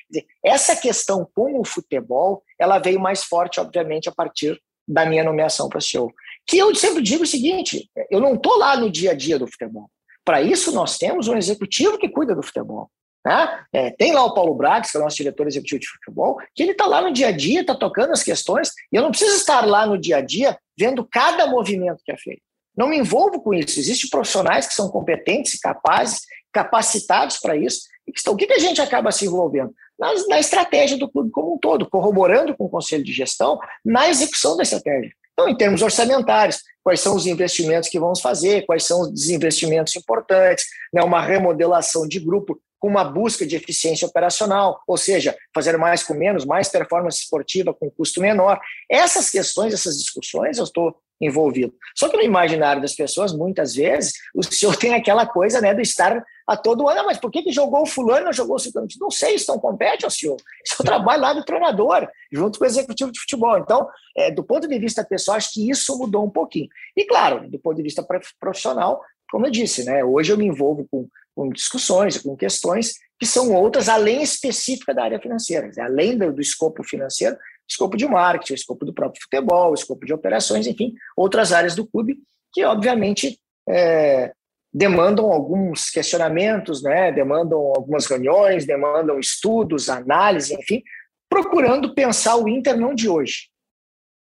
Essa 0.44 0.76
questão 0.76 1.28
com 1.34 1.58
o 1.58 1.64
futebol, 1.64 2.44
ela 2.58 2.78
veio 2.78 3.00
mais 3.00 3.24
forte, 3.24 3.58
obviamente, 3.58 4.08
a 4.08 4.12
partir 4.12 4.60
da 4.86 5.04
minha 5.04 5.24
nomeação 5.24 5.68
para 5.68 5.80
CEO. 5.80 6.12
Que 6.46 6.58
eu 6.58 6.72
sempre 6.74 7.02
digo 7.02 7.24
o 7.24 7.26
seguinte: 7.26 7.90
eu 8.10 8.20
não 8.20 8.34
estou 8.34 8.56
lá 8.58 8.76
no 8.76 8.90
dia 8.90 9.10
a 9.10 9.14
dia 9.14 9.38
do 9.38 9.48
futebol. 9.48 9.90
Para 10.24 10.40
isso, 10.40 10.72
nós 10.72 10.96
temos 10.96 11.26
um 11.26 11.36
executivo 11.36 11.98
que 11.98 12.08
cuida 12.08 12.34
do 12.34 12.42
futebol. 12.42 12.88
Né? 13.24 13.64
É, 13.72 13.90
tem 13.90 14.12
lá 14.12 14.24
o 14.24 14.34
Paulo 14.34 14.54
Brax, 14.54 14.90
que 14.90 14.96
é 14.96 15.00
o 15.00 15.02
nosso 15.02 15.16
diretor 15.16 15.46
executivo 15.46 15.80
de 15.80 15.88
futebol, 15.88 16.36
que 16.54 16.62
ele 16.62 16.72
está 16.72 16.86
lá 16.86 17.00
no 17.00 17.12
dia 17.12 17.28
a 17.28 17.32
dia, 17.32 17.62
está 17.62 17.74
tocando 17.74 18.12
as 18.12 18.22
questões, 18.22 18.70
e 18.92 18.96
eu 18.96 19.02
não 19.02 19.10
preciso 19.10 19.36
estar 19.36 19.66
lá 19.66 19.86
no 19.86 19.98
dia 19.98 20.18
a 20.18 20.20
dia 20.20 20.58
vendo 20.78 21.06
cada 21.10 21.46
movimento 21.46 22.02
que 22.04 22.12
é 22.12 22.16
feito. 22.16 22.42
Não 22.76 22.88
me 22.88 22.98
envolvo 22.98 23.40
com 23.40 23.54
isso. 23.54 23.78
Existem 23.78 24.10
profissionais 24.10 24.66
que 24.66 24.74
são 24.74 24.88
competentes, 24.88 25.58
capazes, 25.58 26.22
capacitados 26.52 27.38
para 27.38 27.56
isso. 27.56 27.82
E 28.06 28.12
que 28.12 28.18
estão, 28.18 28.34
o 28.34 28.36
que, 28.36 28.46
que 28.46 28.52
a 28.52 28.58
gente 28.58 28.80
acaba 28.80 29.12
se 29.12 29.24
envolvendo? 29.24 29.72
Na, 29.98 30.12
na 30.28 30.40
estratégia 30.40 30.98
do 30.98 31.08
clube 31.08 31.30
como 31.30 31.54
um 31.54 31.58
todo, 31.58 31.88
corroborando 31.88 32.54
com 32.56 32.64
o 32.64 32.68
conselho 32.68 33.04
de 33.04 33.12
gestão 33.12 33.58
na 33.84 34.08
execução 34.08 34.56
da 34.56 34.64
estratégia. 34.64 35.12
Então, 35.32 35.48
em 35.48 35.56
termos 35.56 35.82
orçamentários, 35.82 36.62
quais 36.82 37.00
são 37.00 37.14
os 37.16 37.26
investimentos 37.26 37.88
que 37.88 37.98
vamos 37.98 38.20
fazer, 38.20 38.66
quais 38.66 38.84
são 38.84 39.02
os 39.02 39.12
desinvestimentos 39.12 39.94
importantes, 39.96 40.64
né, 40.92 41.02
uma 41.02 41.20
remodelação 41.20 42.06
de 42.06 42.20
grupo 42.20 42.60
com 42.84 42.88
uma 42.90 43.02
busca 43.02 43.46
de 43.46 43.56
eficiência 43.56 44.06
operacional, 44.06 44.82
ou 44.86 44.98
seja, 44.98 45.34
fazer 45.54 45.78
mais 45.78 46.02
com 46.02 46.12
menos, 46.12 46.44
mais 46.44 46.68
performance 46.68 47.22
esportiva 47.22 47.72
com 47.72 47.90
custo 47.90 48.20
menor. 48.20 48.60
Essas 48.90 49.30
questões, 49.30 49.72
essas 49.72 49.96
discussões, 49.96 50.58
eu 50.58 50.64
estou 50.64 50.94
envolvido. 51.18 51.72
Só 51.96 52.10
que 52.10 52.16
no 52.18 52.22
imaginário 52.22 52.82
das 52.82 52.94
pessoas, 52.94 53.32
muitas 53.32 53.74
vezes, 53.74 54.12
o 54.34 54.42
senhor 54.42 54.76
tem 54.76 54.92
aquela 54.92 55.24
coisa 55.24 55.62
né, 55.62 55.72
do 55.72 55.80
estar 55.80 56.22
a 56.46 56.56
todo 56.58 56.86
ano, 56.86 57.00
ah, 57.00 57.04
mas 57.04 57.16
por 57.16 57.30
que, 57.30 57.42
que 57.42 57.52
jogou 57.52 57.84
o 57.84 57.86
fulano 57.86 58.26
não 58.26 58.34
jogou 58.34 58.56
o 58.56 58.58
ciclano? 58.58 58.86
Não 59.00 59.10
sei, 59.10 59.36
isso 59.36 59.50
não 59.50 59.58
compete 59.58 60.04
ao 60.04 60.10
senhor. 60.10 60.36
Isso 60.62 60.76
é 60.78 60.82
o 60.82 60.84
trabalho 60.84 61.22
lá 61.22 61.32
do 61.32 61.42
treinador, 61.42 62.06
junto 62.30 62.58
com 62.58 62.66
o 62.66 62.68
executivo 62.68 63.10
de 63.10 63.18
futebol. 63.18 63.56
Então, 63.56 63.88
é, 64.14 64.30
do 64.30 64.44
ponto 64.44 64.68
de 64.68 64.78
vista 64.78 65.02
pessoal, 65.02 65.38
acho 65.38 65.54
que 65.54 65.70
isso 65.70 65.96
mudou 65.96 66.22
um 66.22 66.30
pouquinho. 66.30 66.68
E 66.94 67.06
claro, 67.06 67.48
do 67.48 67.58
ponto 67.58 67.76
de 67.76 67.82
vista 67.82 68.06
profissional, 68.38 69.00
como 69.30 69.46
eu 69.46 69.50
disse, 69.50 69.84
né, 69.84 70.04
hoje 70.04 70.30
eu 70.30 70.36
me 70.36 70.44
envolvo 70.44 70.86
com, 70.90 71.08
com 71.34 71.48
discussões, 71.50 72.18
com 72.18 72.36
questões 72.36 72.94
que 73.18 73.26
são 73.26 73.52
outras, 73.52 73.88
além 73.88 74.22
específica 74.22 74.94
da 74.94 75.04
área 75.04 75.20
financeira, 75.20 75.70
além 75.78 76.16
do, 76.16 76.32
do 76.32 76.40
escopo 76.40 76.82
financeiro, 76.84 77.36
escopo 77.68 77.96
de 77.96 78.06
marketing, 78.06 78.54
escopo 78.54 78.84
do 78.84 78.92
próprio 78.92 79.22
futebol, 79.22 79.74
escopo 79.74 80.04
de 80.04 80.12
operações, 80.12 80.66
enfim, 80.66 80.94
outras 81.16 81.52
áreas 81.52 81.74
do 81.74 81.86
clube 81.86 82.18
que, 82.52 82.64
obviamente, 82.64 83.38
é, 83.68 84.32
demandam 84.72 85.30
alguns 85.30 85.90
questionamentos, 85.90 86.82
né? 86.82 87.12
demandam 87.12 87.58
algumas 87.58 88.06
reuniões, 88.06 88.66
demandam 88.66 89.18
estudos, 89.18 89.88
análise, 89.88 90.54
enfim, 90.54 90.82
procurando 91.28 91.94
pensar 91.94 92.36
o 92.36 92.48
Inter 92.48 92.76
não 92.76 92.94
de 92.94 93.08
hoje, 93.08 93.48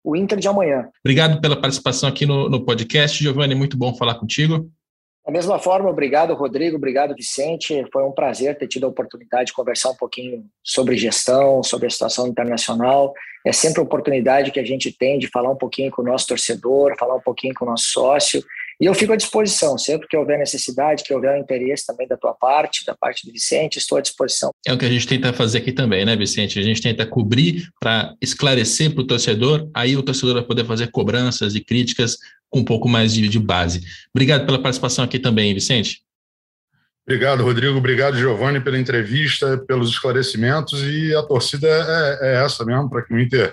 o 0.04 0.15
Inter 0.15 0.39
de 0.39 0.47
amanhã. 0.47 0.89
Obrigado 1.04 1.41
pela 1.41 1.60
participação 1.60 2.08
aqui 2.08 2.26
no, 2.26 2.49
no 2.49 2.63
podcast, 2.63 3.21
Giovanni, 3.21 3.56
muito 3.56 3.78
bom 3.78 3.95
falar 3.95 4.15
contigo. 4.15 4.69
Da 5.25 5.31
mesma 5.31 5.57
forma, 5.57 5.89
obrigado, 5.89 6.33
Rodrigo, 6.33 6.75
obrigado, 6.75 7.15
Vicente. 7.15 7.86
Foi 7.93 8.03
um 8.03 8.12
prazer 8.12 8.57
ter 8.57 8.67
tido 8.67 8.86
a 8.86 8.89
oportunidade 8.89 9.47
de 9.47 9.53
conversar 9.53 9.91
um 9.91 9.95
pouquinho 9.95 10.45
sobre 10.62 10.97
gestão, 10.97 11.63
sobre 11.63 11.88
a 11.88 11.89
situação 11.89 12.27
internacional. 12.27 13.13
É 13.45 13.53
sempre 13.53 13.79
a 13.79 13.83
oportunidade 13.83 14.51
que 14.51 14.59
a 14.59 14.65
gente 14.65 14.91
tem 14.91 15.17
de 15.17 15.27
falar 15.27 15.49
um 15.49 15.55
pouquinho 15.55 15.89
com 15.91 16.01
o 16.01 16.05
nosso 16.05 16.27
torcedor, 16.27 16.97
falar 16.99 17.15
um 17.15 17.21
pouquinho 17.21 17.53
com 17.53 17.63
o 17.63 17.69
nosso 17.69 17.86
sócio 17.86 18.43
e 18.79 18.86
eu 18.86 18.93
fico 18.93 19.13
à 19.13 19.15
disposição, 19.15 19.77
sempre 19.77 20.07
que 20.07 20.17
houver 20.17 20.38
necessidade, 20.38 21.03
que 21.03 21.13
houver 21.13 21.39
interesse 21.39 21.86
também 21.86 22.07
da 22.07 22.17
tua 22.17 22.33
parte, 22.33 22.86
da 22.86 22.95
parte 22.95 23.25
do 23.25 23.31
Vicente, 23.31 23.77
estou 23.77 23.97
à 23.97 24.01
disposição. 24.01 24.51
É 24.65 24.73
o 24.73 24.77
que 24.77 24.86
a 24.86 24.89
gente 24.89 25.07
tenta 25.07 25.31
fazer 25.33 25.59
aqui 25.59 25.71
também, 25.71 26.05
né, 26.05 26.15
Vicente? 26.15 26.59
A 26.59 26.63
gente 26.63 26.81
tenta 26.81 27.05
cobrir 27.05 27.69
para 27.79 28.13
esclarecer 28.21 28.93
para 28.93 29.01
o 29.01 29.07
torcedor, 29.07 29.69
aí 29.73 29.95
o 29.95 30.03
torcedor 30.03 30.36
vai 30.36 30.43
poder 30.43 30.65
fazer 30.65 30.88
cobranças 30.91 31.55
e 31.55 31.62
críticas 31.62 32.17
com 32.49 32.59
um 32.59 32.65
pouco 32.65 32.88
mais 32.88 33.13
de, 33.13 33.27
de 33.27 33.39
base. 33.39 33.81
Obrigado 34.13 34.45
pela 34.45 34.62
participação 34.62 35.03
aqui 35.03 35.19
também, 35.19 35.53
Vicente. 35.53 36.01
Obrigado, 37.05 37.43
Rodrigo. 37.43 37.77
Obrigado, 37.77 38.17
Giovanni, 38.17 38.62
pela 38.62 38.77
entrevista, 38.77 39.57
pelos 39.67 39.89
esclarecimentos. 39.89 40.81
E 40.83 41.13
a 41.13 41.21
torcida 41.21 41.67
é, 41.67 42.19
é 42.21 42.45
essa 42.45 42.63
mesmo, 42.63 42.89
para 42.89 43.01
que 43.01 43.13
o 43.13 43.19
Inter 43.19 43.51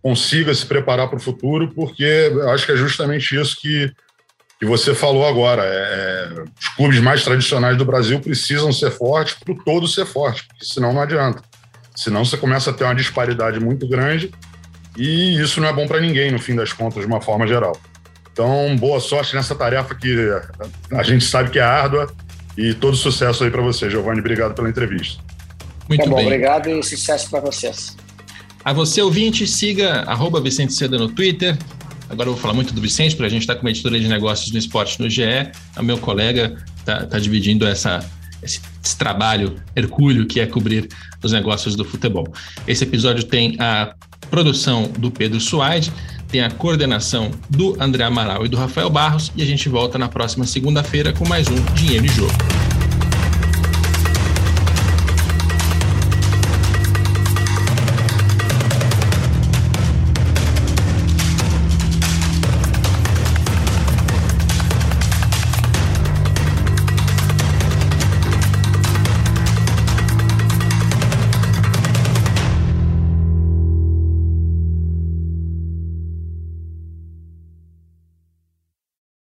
consiga 0.00 0.54
se 0.54 0.66
preparar 0.66 1.08
para 1.08 1.16
o 1.16 1.22
futuro, 1.22 1.72
porque 1.74 2.30
acho 2.52 2.66
que 2.66 2.72
é 2.72 2.76
justamente 2.76 3.34
isso 3.40 3.56
que 3.60 3.92
que 4.62 4.66
você 4.66 4.94
falou 4.94 5.26
agora. 5.26 5.64
É, 5.64 6.28
é, 6.38 6.44
os 6.60 6.68
clubes 6.76 7.00
mais 7.00 7.24
tradicionais 7.24 7.76
do 7.76 7.84
Brasil 7.84 8.20
precisam 8.20 8.72
ser 8.72 8.92
fortes 8.92 9.34
para 9.34 9.52
o 9.52 9.56
todo 9.64 9.88
ser 9.88 10.06
forte, 10.06 10.46
porque 10.46 10.64
senão 10.64 10.92
não 10.92 11.02
adianta. 11.02 11.42
Senão 11.96 12.24
você 12.24 12.36
começa 12.36 12.70
a 12.70 12.72
ter 12.72 12.84
uma 12.84 12.94
disparidade 12.94 13.58
muito 13.58 13.88
grande 13.88 14.30
e 14.96 15.36
isso 15.40 15.60
não 15.60 15.66
é 15.66 15.72
bom 15.72 15.88
para 15.88 16.00
ninguém, 16.00 16.30
no 16.30 16.38
fim 16.38 16.54
das 16.54 16.72
contas, 16.72 17.00
de 17.00 17.08
uma 17.08 17.20
forma 17.20 17.44
geral. 17.44 17.76
Então, 18.32 18.76
boa 18.76 19.00
sorte 19.00 19.34
nessa 19.34 19.52
tarefa 19.52 19.96
que 19.96 20.16
a 20.92 21.02
gente 21.02 21.24
sabe 21.24 21.50
que 21.50 21.58
é 21.58 21.62
árdua 21.62 22.08
e 22.56 22.72
todo 22.72 22.96
sucesso 22.96 23.42
aí 23.42 23.50
para 23.50 23.62
você, 23.62 23.90
Giovanni. 23.90 24.20
Obrigado 24.20 24.54
pela 24.54 24.68
entrevista. 24.68 25.20
Muito 25.88 26.04
tá 26.04 26.08
bom, 26.08 26.16
bem. 26.16 26.26
obrigado 26.26 26.68
e 26.68 26.80
sucesso 26.84 27.28
para 27.28 27.40
vocês. 27.40 27.96
A 28.64 28.72
você, 28.72 29.02
ouvinte, 29.02 29.44
siga 29.44 30.02
arroba 30.02 30.40
Vicente 30.40 30.72
Seda 30.72 30.96
no 30.96 31.08
Twitter, 31.08 31.58
Agora 32.12 32.28
eu 32.28 32.34
vou 32.34 32.42
falar 32.42 32.52
muito 32.52 32.74
do 32.74 32.80
Vicente, 32.80 33.16
porque 33.16 33.26
a 33.26 33.30
gente 33.30 33.40
está 33.40 33.54
com 33.54 33.62
uma 33.62 33.70
editoria 33.70 33.98
de 33.98 34.06
negócios 34.06 34.52
no 34.52 34.58
esporte 34.58 35.00
no 35.00 35.08
GE. 35.08 35.22
O 35.78 35.82
meu 35.82 35.96
colega 35.96 36.62
está 36.78 37.06
tá 37.06 37.18
dividindo 37.18 37.66
essa, 37.66 38.04
esse, 38.42 38.60
esse, 38.84 38.98
trabalho 38.98 39.56
hercúleo 39.74 40.26
que 40.26 40.38
é 40.38 40.46
cobrir 40.46 40.90
os 41.22 41.32
negócios 41.32 41.74
do 41.74 41.86
futebol. 41.86 42.30
Esse 42.68 42.84
episódio 42.84 43.24
tem 43.24 43.56
a 43.58 43.94
produção 44.30 44.92
do 44.98 45.10
Pedro 45.10 45.40
Suaide, 45.40 45.90
tem 46.28 46.42
a 46.42 46.50
coordenação 46.50 47.30
do 47.48 47.82
André 47.82 48.04
Amaral 48.04 48.44
e 48.44 48.48
do 48.48 48.58
Rafael 48.58 48.90
Barros, 48.90 49.32
e 49.34 49.40
a 49.40 49.46
gente 49.46 49.70
volta 49.70 49.96
na 49.96 50.08
próxima 50.08 50.44
segunda-feira 50.46 51.14
com 51.14 51.26
mais 51.26 51.48
um 51.48 51.74
Dinheiro 51.74 52.04
e 52.04 52.08
Jogo. 52.08 52.71